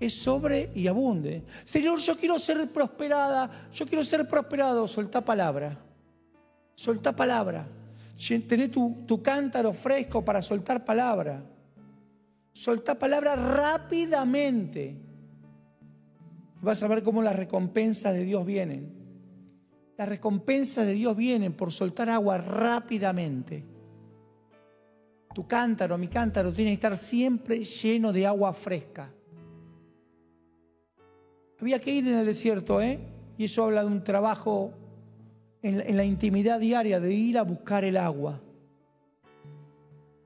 [0.00, 1.44] es sobre y abunde.
[1.64, 5.78] Señor, yo quiero ser prosperada, yo quiero ser prosperado, soltá palabra.
[6.74, 7.68] Soltá palabra.
[8.48, 11.42] Tené tu, tu cántaro fresco para soltar palabra.
[12.52, 14.96] Soltá palabra rápidamente.
[16.60, 19.01] Vas a ver cómo las recompensas de Dios vienen.
[20.02, 23.64] Las recompensas de Dios vienen por soltar agua rápidamente.
[25.32, 29.12] Tu cántaro, mi cántaro, tiene que estar siempre lleno de agua fresca.
[31.60, 32.98] Había que ir en el desierto, ¿eh?
[33.38, 34.74] Y eso habla de un trabajo
[35.62, 38.42] en, la intimidad diaria, de ir a buscar el agua.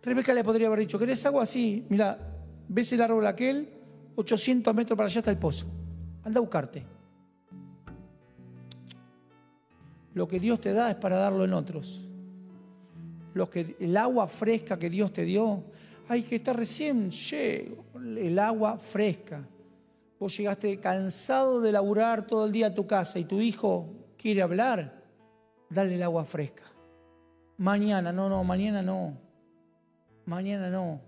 [0.02, 1.44] Rebeca le podría haber dicho, ¿querés agua?
[1.44, 2.18] Sí, mira,
[2.66, 3.68] ves el árbol aquel,
[4.14, 5.66] 800 metros para allá está el pozo.
[6.24, 6.95] Anda a buscarte.
[10.16, 12.00] Lo que Dios te da es para darlo en otros.
[13.34, 15.64] Lo que, el agua fresca que Dios te dio,
[16.08, 19.46] hay que estar recién llego, el agua fresca.
[20.18, 24.40] Vos llegaste cansado de laburar todo el día a tu casa y tu hijo quiere
[24.40, 25.04] hablar,
[25.68, 26.64] dale el agua fresca.
[27.58, 29.18] Mañana, no, no, mañana no.
[30.24, 30.98] Mañana no.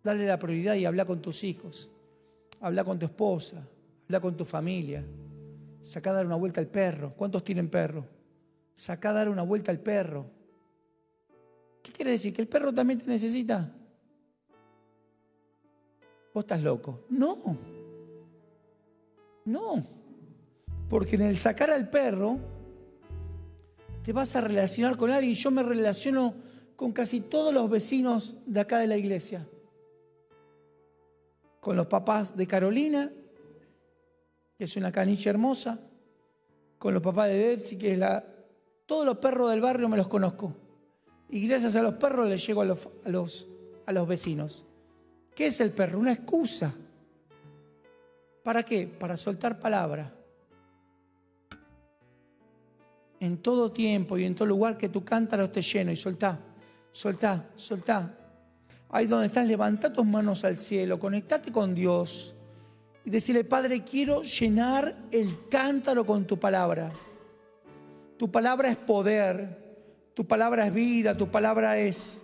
[0.00, 1.90] Dale la prioridad y habla con tus hijos.
[2.60, 3.66] Habla con tu esposa.
[4.04, 5.04] Habla con tu familia.
[5.80, 7.14] Sacá a dar una vuelta al perro.
[7.16, 8.13] ¿Cuántos tienen perro?
[8.74, 10.26] Sacá a dar una vuelta al perro.
[11.82, 12.34] ¿Qué quiere decir?
[12.34, 13.72] ¿Que el perro también te necesita?
[16.34, 17.04] Vos estás loco.
[17.10, 17.56] No.
[19.44, 19.84] No,
[20.88, 22.38] porque en el sacar al perro
[24.02, 25.34] te vas a relacionar con alguien.
[25.34, 26.34] Yo me relaciono
[26.76, 29.46] con casi todos los vecinos de acá de la iglesia.
[31.60, 33.12] Con los papás de Carolina,
[34.56, 35.80] que es una caniche hermosa.
[36.78, 38.24] Con los papás de Betsy, que es la...
[38.86, 40.54] Todos los perros del barrio me los conozco.
[41.30, 43.48] Y gracias a los perros les llego a los, a los,
[43.86, 44.64] a los vecinos.
[45.34, 45.98] ¿Qué es el perro?
[45.98, 46.72] Una excusa
[48.44, 48.86] ¿Para qué?
[48.86, 50.12] Para soltar palabra.
[53.18, 56.38] En todo tiempo y en todo lugar que tu cántaro esté lleno y soltá,
[56.92, 58.18] soltá, soltá.
[58.90, 62.36] Ahí donde estás, levanta tus manos al cielo, conectate con Dios
[63.02, 66.92] y decirle, Padre, quiero llenar el cántaro con tu palabra.
[68.16, 69.64] Tu palabra es poder,
[70.14, 72.22] tu palabra es vida, tu palabra es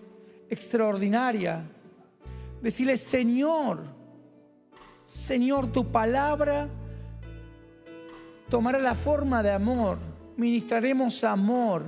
[0.49, 1.63] extraordinaria.
[2.63, 3.83] Decirle, Señor,
[5.05, 6.69] Señor, tu palabra
[8.49, 9.99] tomará la forma de amor.
[10.37, 11.85] Ministraremos amor.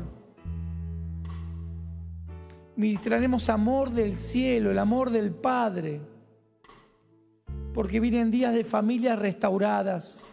[2.74, 6.00] Ministraremos amor del cielo, el amor del Padre.
[7.72, 10.24] Porque vienen días de familias restauradas,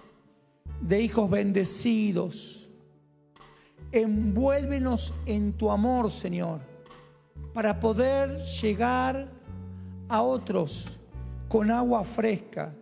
[0.82, 2.69] de hijos bendecidos.
[3.92, 6.62] Envuélvenos en tu amor, Señor,
[7.54, 9.32] para poder llegar
[10.08, 11.00] a otros
[11.48, 12.74] con agua fresca.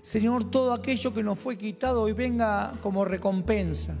[0.00, 3.96] Señor, todo aquello que nos fue quitado hoy venga como recompensa.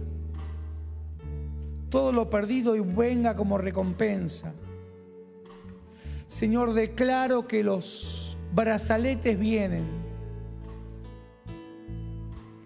[1.88, 4.52] Todo lo perdido y venga como recompensa.
[6.26, 9.84] Señor, declaro que los brazaletes vienen.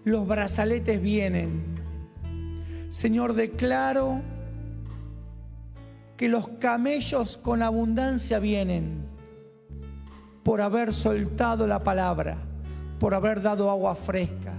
[0.03, 1.78] Los brazaletes vienen.
[2.89, 4.21] Señor, declaro
[6.17, 9.07] que los camellos con abundancia vienen
[10.43, 12.37] por haber soltado la palabra,
[12.99, 14.53] por haber dado agua fresca.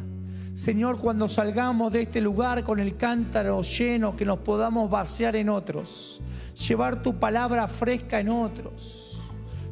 [0.55, 5.49] Señor, cuando salgamos de este lugar con el cántaro lleno, que nos podamos vaciar en
[5.49, 6.23] otros,
[6.69, 9.25] llevar tu palabra fresca en otros,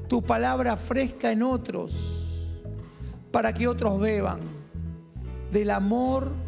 [0.08, 2.42] tu palabra fresca en otros,
[3.30, 4.40] para que otros beban
[5.52, 6.47] del amor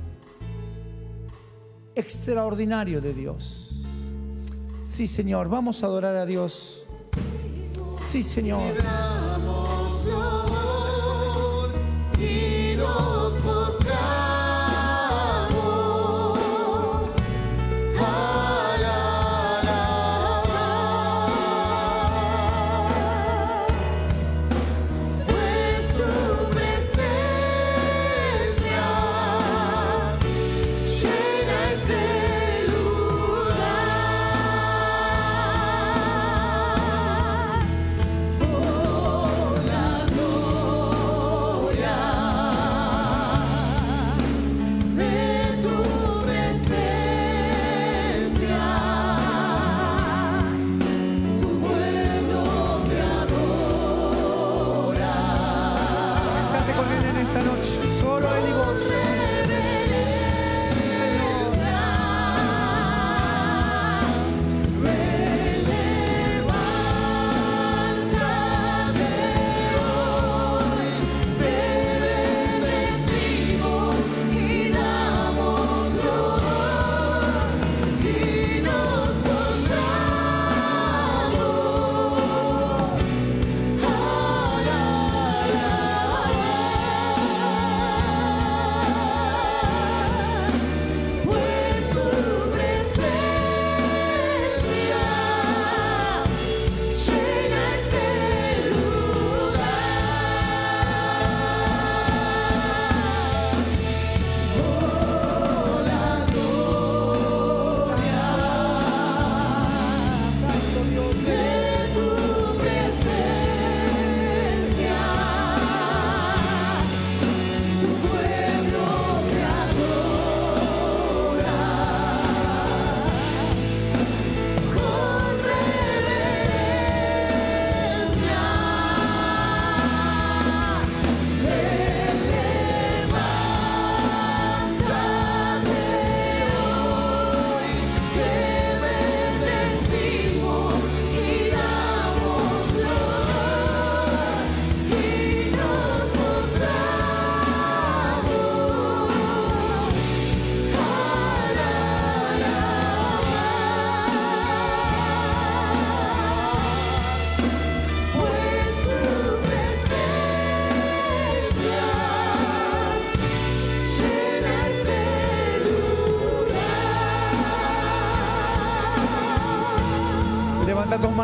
[1.95, 3.87] extraordinario de Dios.
[4.83, 6.85] Sí, Señor, vamos a adorar a Dios.
[7.97, 8.75] Sí, Señor.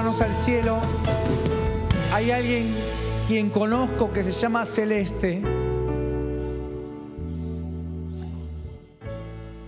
[0.07, 0.79] Al cielo.
[2.13, 2.73] Hay alguien
[3.27, 5.43] quien conozco que se llama Celeste.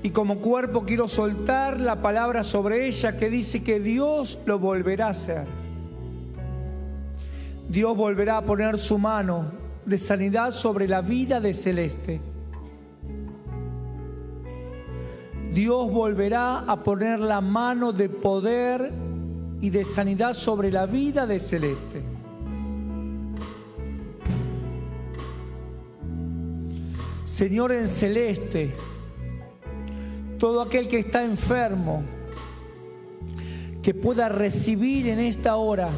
[0.05, 5.09] Y como cuerpo quiero soltar la palabra sobre ella que dice que Dios lo volverá
[5.09, 5.45] a hacer.
[7.69, 9.45] Dios volverá a poner su mano
[9.87, 12.21] de sanidad sobre la vida de Celeste.
[15.53, 19.08] Dios volverá a poner la mano de poder
[19.61, 22.03] y de sanidad sobre la vida de Celeste.
[27.25, 28.73] Señor en Celeste,
[30.39, 32.03] todo aquel que está enfermo,
[33.83, 35.89] que pueda recibir en esta hora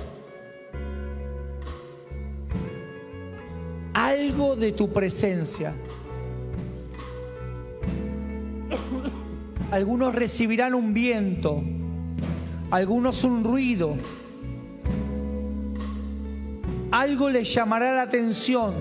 [3.95, 5.73] algo de tu presencia.
[9.71, 11.63] Algunos recibirán un viento,
[12.71, 13.97] algunos un ruido.
[16.93, 18.75] Algo les llamará la atención.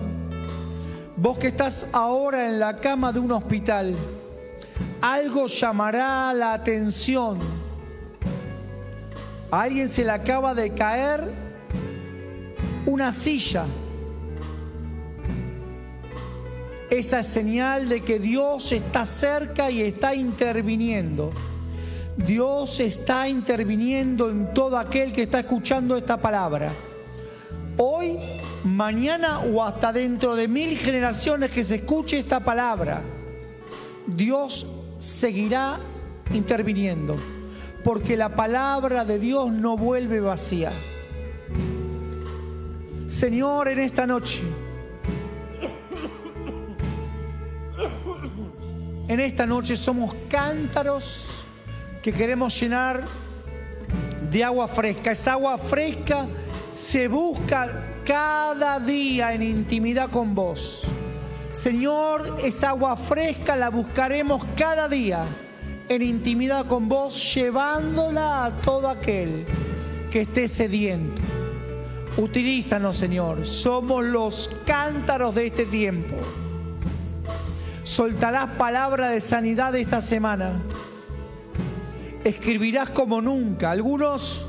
[1.15, 3.95] Vos que estás ahora en la cama de un hospital,
[5.01, 7.39] algo llamará la atención.
[9.51, 11.27] A alguien se le acaba de caer
[12.85, 13.65] una silla
[16.89, 21.31] esa señal de que Dios está cerca y está interviniendo.
[22.25, 26.71] Dios está interviniendo en todo aquel que está escuchando esta palabra.
[27.77, 28.17] Hoy,
[28.63, 33.01] mañana o hasta dentro de mil generaciones que se escuche esta palabra,
[34.05, 34.67] Dios
[34.97, 35.79] seguirá
[36.33, 37.15] interviniendo,
[37.83, 40.71] porque la palabra de Dios no vuelve vacía.
[43.07, 44.41] Señor, en esta noche,
[49.09, 51.43] En esta noche somos cántaros
[52.01, 53.03] que queremos llenar
[54.31, 55.11] de agua fresca.
[55.11, 56.27] Esa agua fresca
[56.73, 60.85] se busca cada día en intimidad con vos.
[61.51, 65.25] Señor, esa agua fresca la buscaremos cada día
[65.87, 69.45] en intimidad con vos, llevándola a todo aquel
[70.11, 71.21] que esté sediento.
[72.17, 73.47] Utilízanos, Señor.
[73.47, 76.15] Somos los cántaros de este tiempo
[77.89, 80.51] soltarás palabra de sanidad esta semana.
[82.23, 83.71] Escribirás como nunca.
[83.71, 84.45] Algunos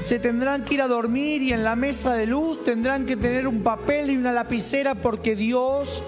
[0.00, 3.46] se tendrán que ir a dormir y en la mesa de luz tendrán que tener
[3.46, 6.02] un papel y una lapicera porque Dios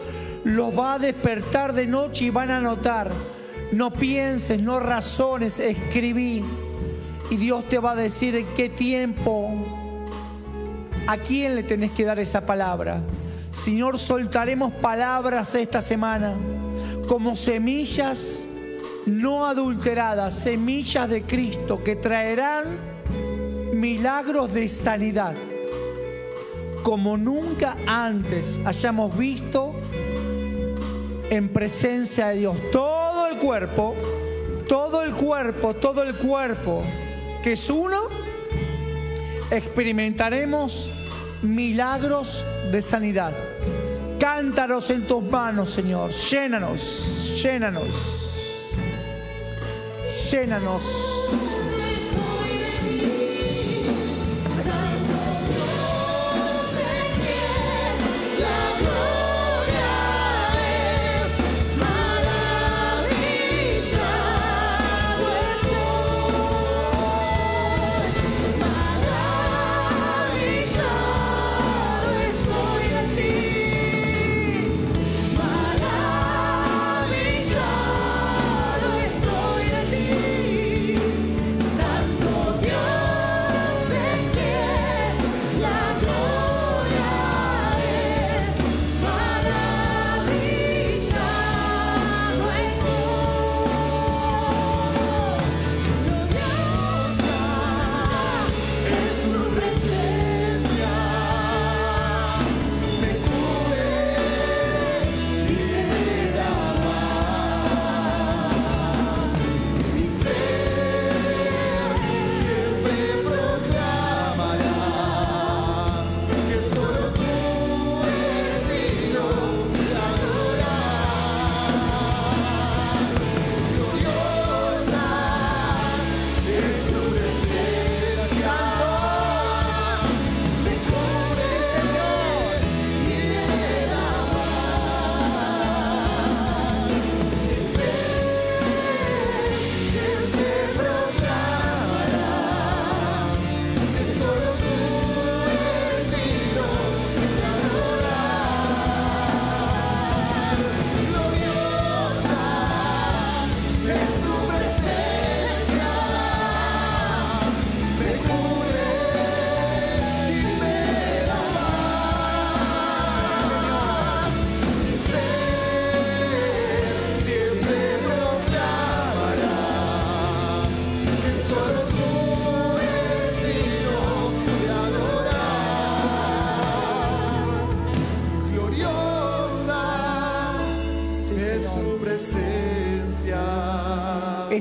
[0.44, 3.10] los va a despertar de noche y van a anotar.
[3.72, 6.44] No pienses, no razones, escribí.
[7.30, 9.50] Y Dios te va a decir en qué tiempo,
[11.06, 13.00] a quién le tenés que dar esa palabra.
[13.50, 16.34] Señor, soltaremos palabras esta semana
[17.08, 18.46] como semillas
[19.06, 22.64] no adulteradas, semillas de Cristo que traerán
[23.74, 25.34] milagros de sanidad
[26.84, 29.74] como nunca antes hayamos visto
[31.30, 32.70] en presencia de Dios.
[32.70, 33.96] Todo el cuerpo,
[34.68, 36.82] todo el cuerpo, todo el cuerpo
[37.42, 38.02] que es uno,
[39.50, 41.08] experimentaremos
[41.42, 43.32] milagros de sanidad.
[44.20, 46.10] Cántaros en tus manos, Señor.
[46.10, 48.23] Llénanos, llénanos,
[50.30, 51.63] llénanos.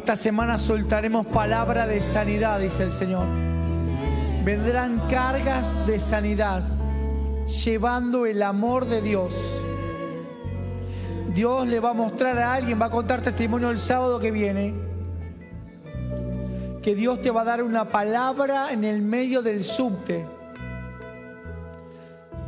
[0.04, 3.26] Esta semana soltaremos palabra de sanidad, dice el Señor.
[4.44, 6.62] Vendrán cargas de sanidad,
[7.48, 9.64] llevando el amor de Dios.
[11.34, 14.74] Dios le va a mostrar a alguien, va a contar testimonio el sábado que viene,
[16.82, 20.28] que Dios te va a dar una palabra en el medio del subte,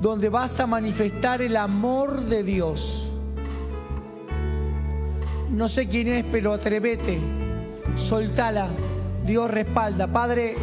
[0.02, 3.14] donde vas a manifestar el amor de Dios.
[5.52, 7.45] No sé quién es, pero atrévete,
[7.96, 8.68] soltala,
[9.26, 10.08] Dios respalda.
[10.08, 10.56] Padre,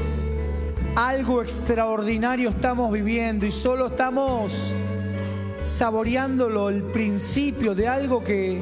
[0.94, 4.72] algo extraordinario estamos viviendo y solo estamos
[5.62, 8.60] saboreándolo, el principio de algo que,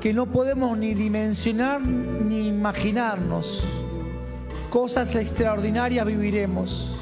[0.00, 3.66] que no podemos ni dimensionar ni imaginarnos.
[4.70, 6.98] Cosas extraordinarias viviremos.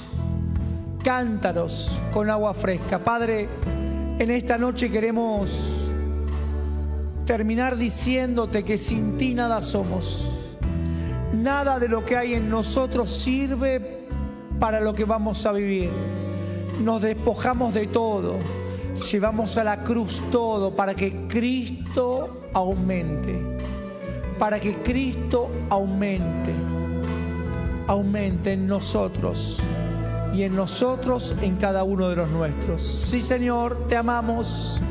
[1.03, 2.99] Cántaros con agua fresca.
[2.99, 3.49] Padre,
[4.19, 5.77] en esta noche queremos
[7.25, 10.40] terminar diciéndote que sin ti nada somos.
[11.33, 14.09] Nada de lo que hay en nosotros sirve
[14.59, 15.91] para lo que vamos a vivir.
[16.83, 18.37] Nos despojamos de todo.
[19.11, 23.59] Llevamos a la cruz todo para que Cristo aumente.
[24.39, 26.53] Para que Cristo aumente.
[27.87, 29.61] Aumente en nosotros
[30.35, 32.83] y en nosotros en cada uno de los nuestros.
[32.83, 34.83] Sí, Señor, te amamos.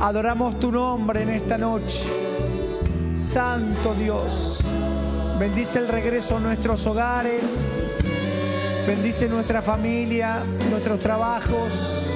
[0.00, 2.04] Adoramos tu nombre en esta noche.
[3.14, 4.62] Santo Dios,
[5.38, 7.72] bendice el regreso a nuestros hogares,
[8.86, 10.38] bendice nuestra familia,
[10.70, 12.10] nuestros trabajos,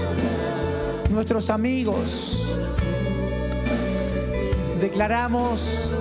[1.11, 2.47] nuestros amigos.
[4.81, 5.93] Declaramos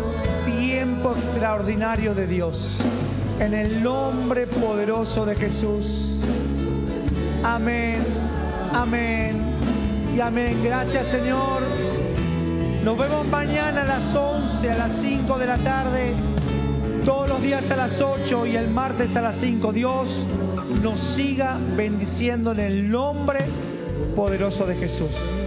[0.45, 2.81] tiempo extraordinario de Dios
[3.39, 6.19] en el nombre poderoso de Jesús.
[7.43, 7.97] Amén,
[8.73, 9.55] amén
[10.15, 10.61] y amén.
[10.63, 11.61] Gracias Señor.
[12.83, 16.13] Nos vemos mañana a las 11, a las 5 de la tarde,
[17.03, 19.73] todos los días a las 8 y el martes a las 5.
[19.73, 20.25] Dios
[20.81, 23.39] nos siga bendiciendo en el nombre
[24.15, 25.38] poderoso de Jesús.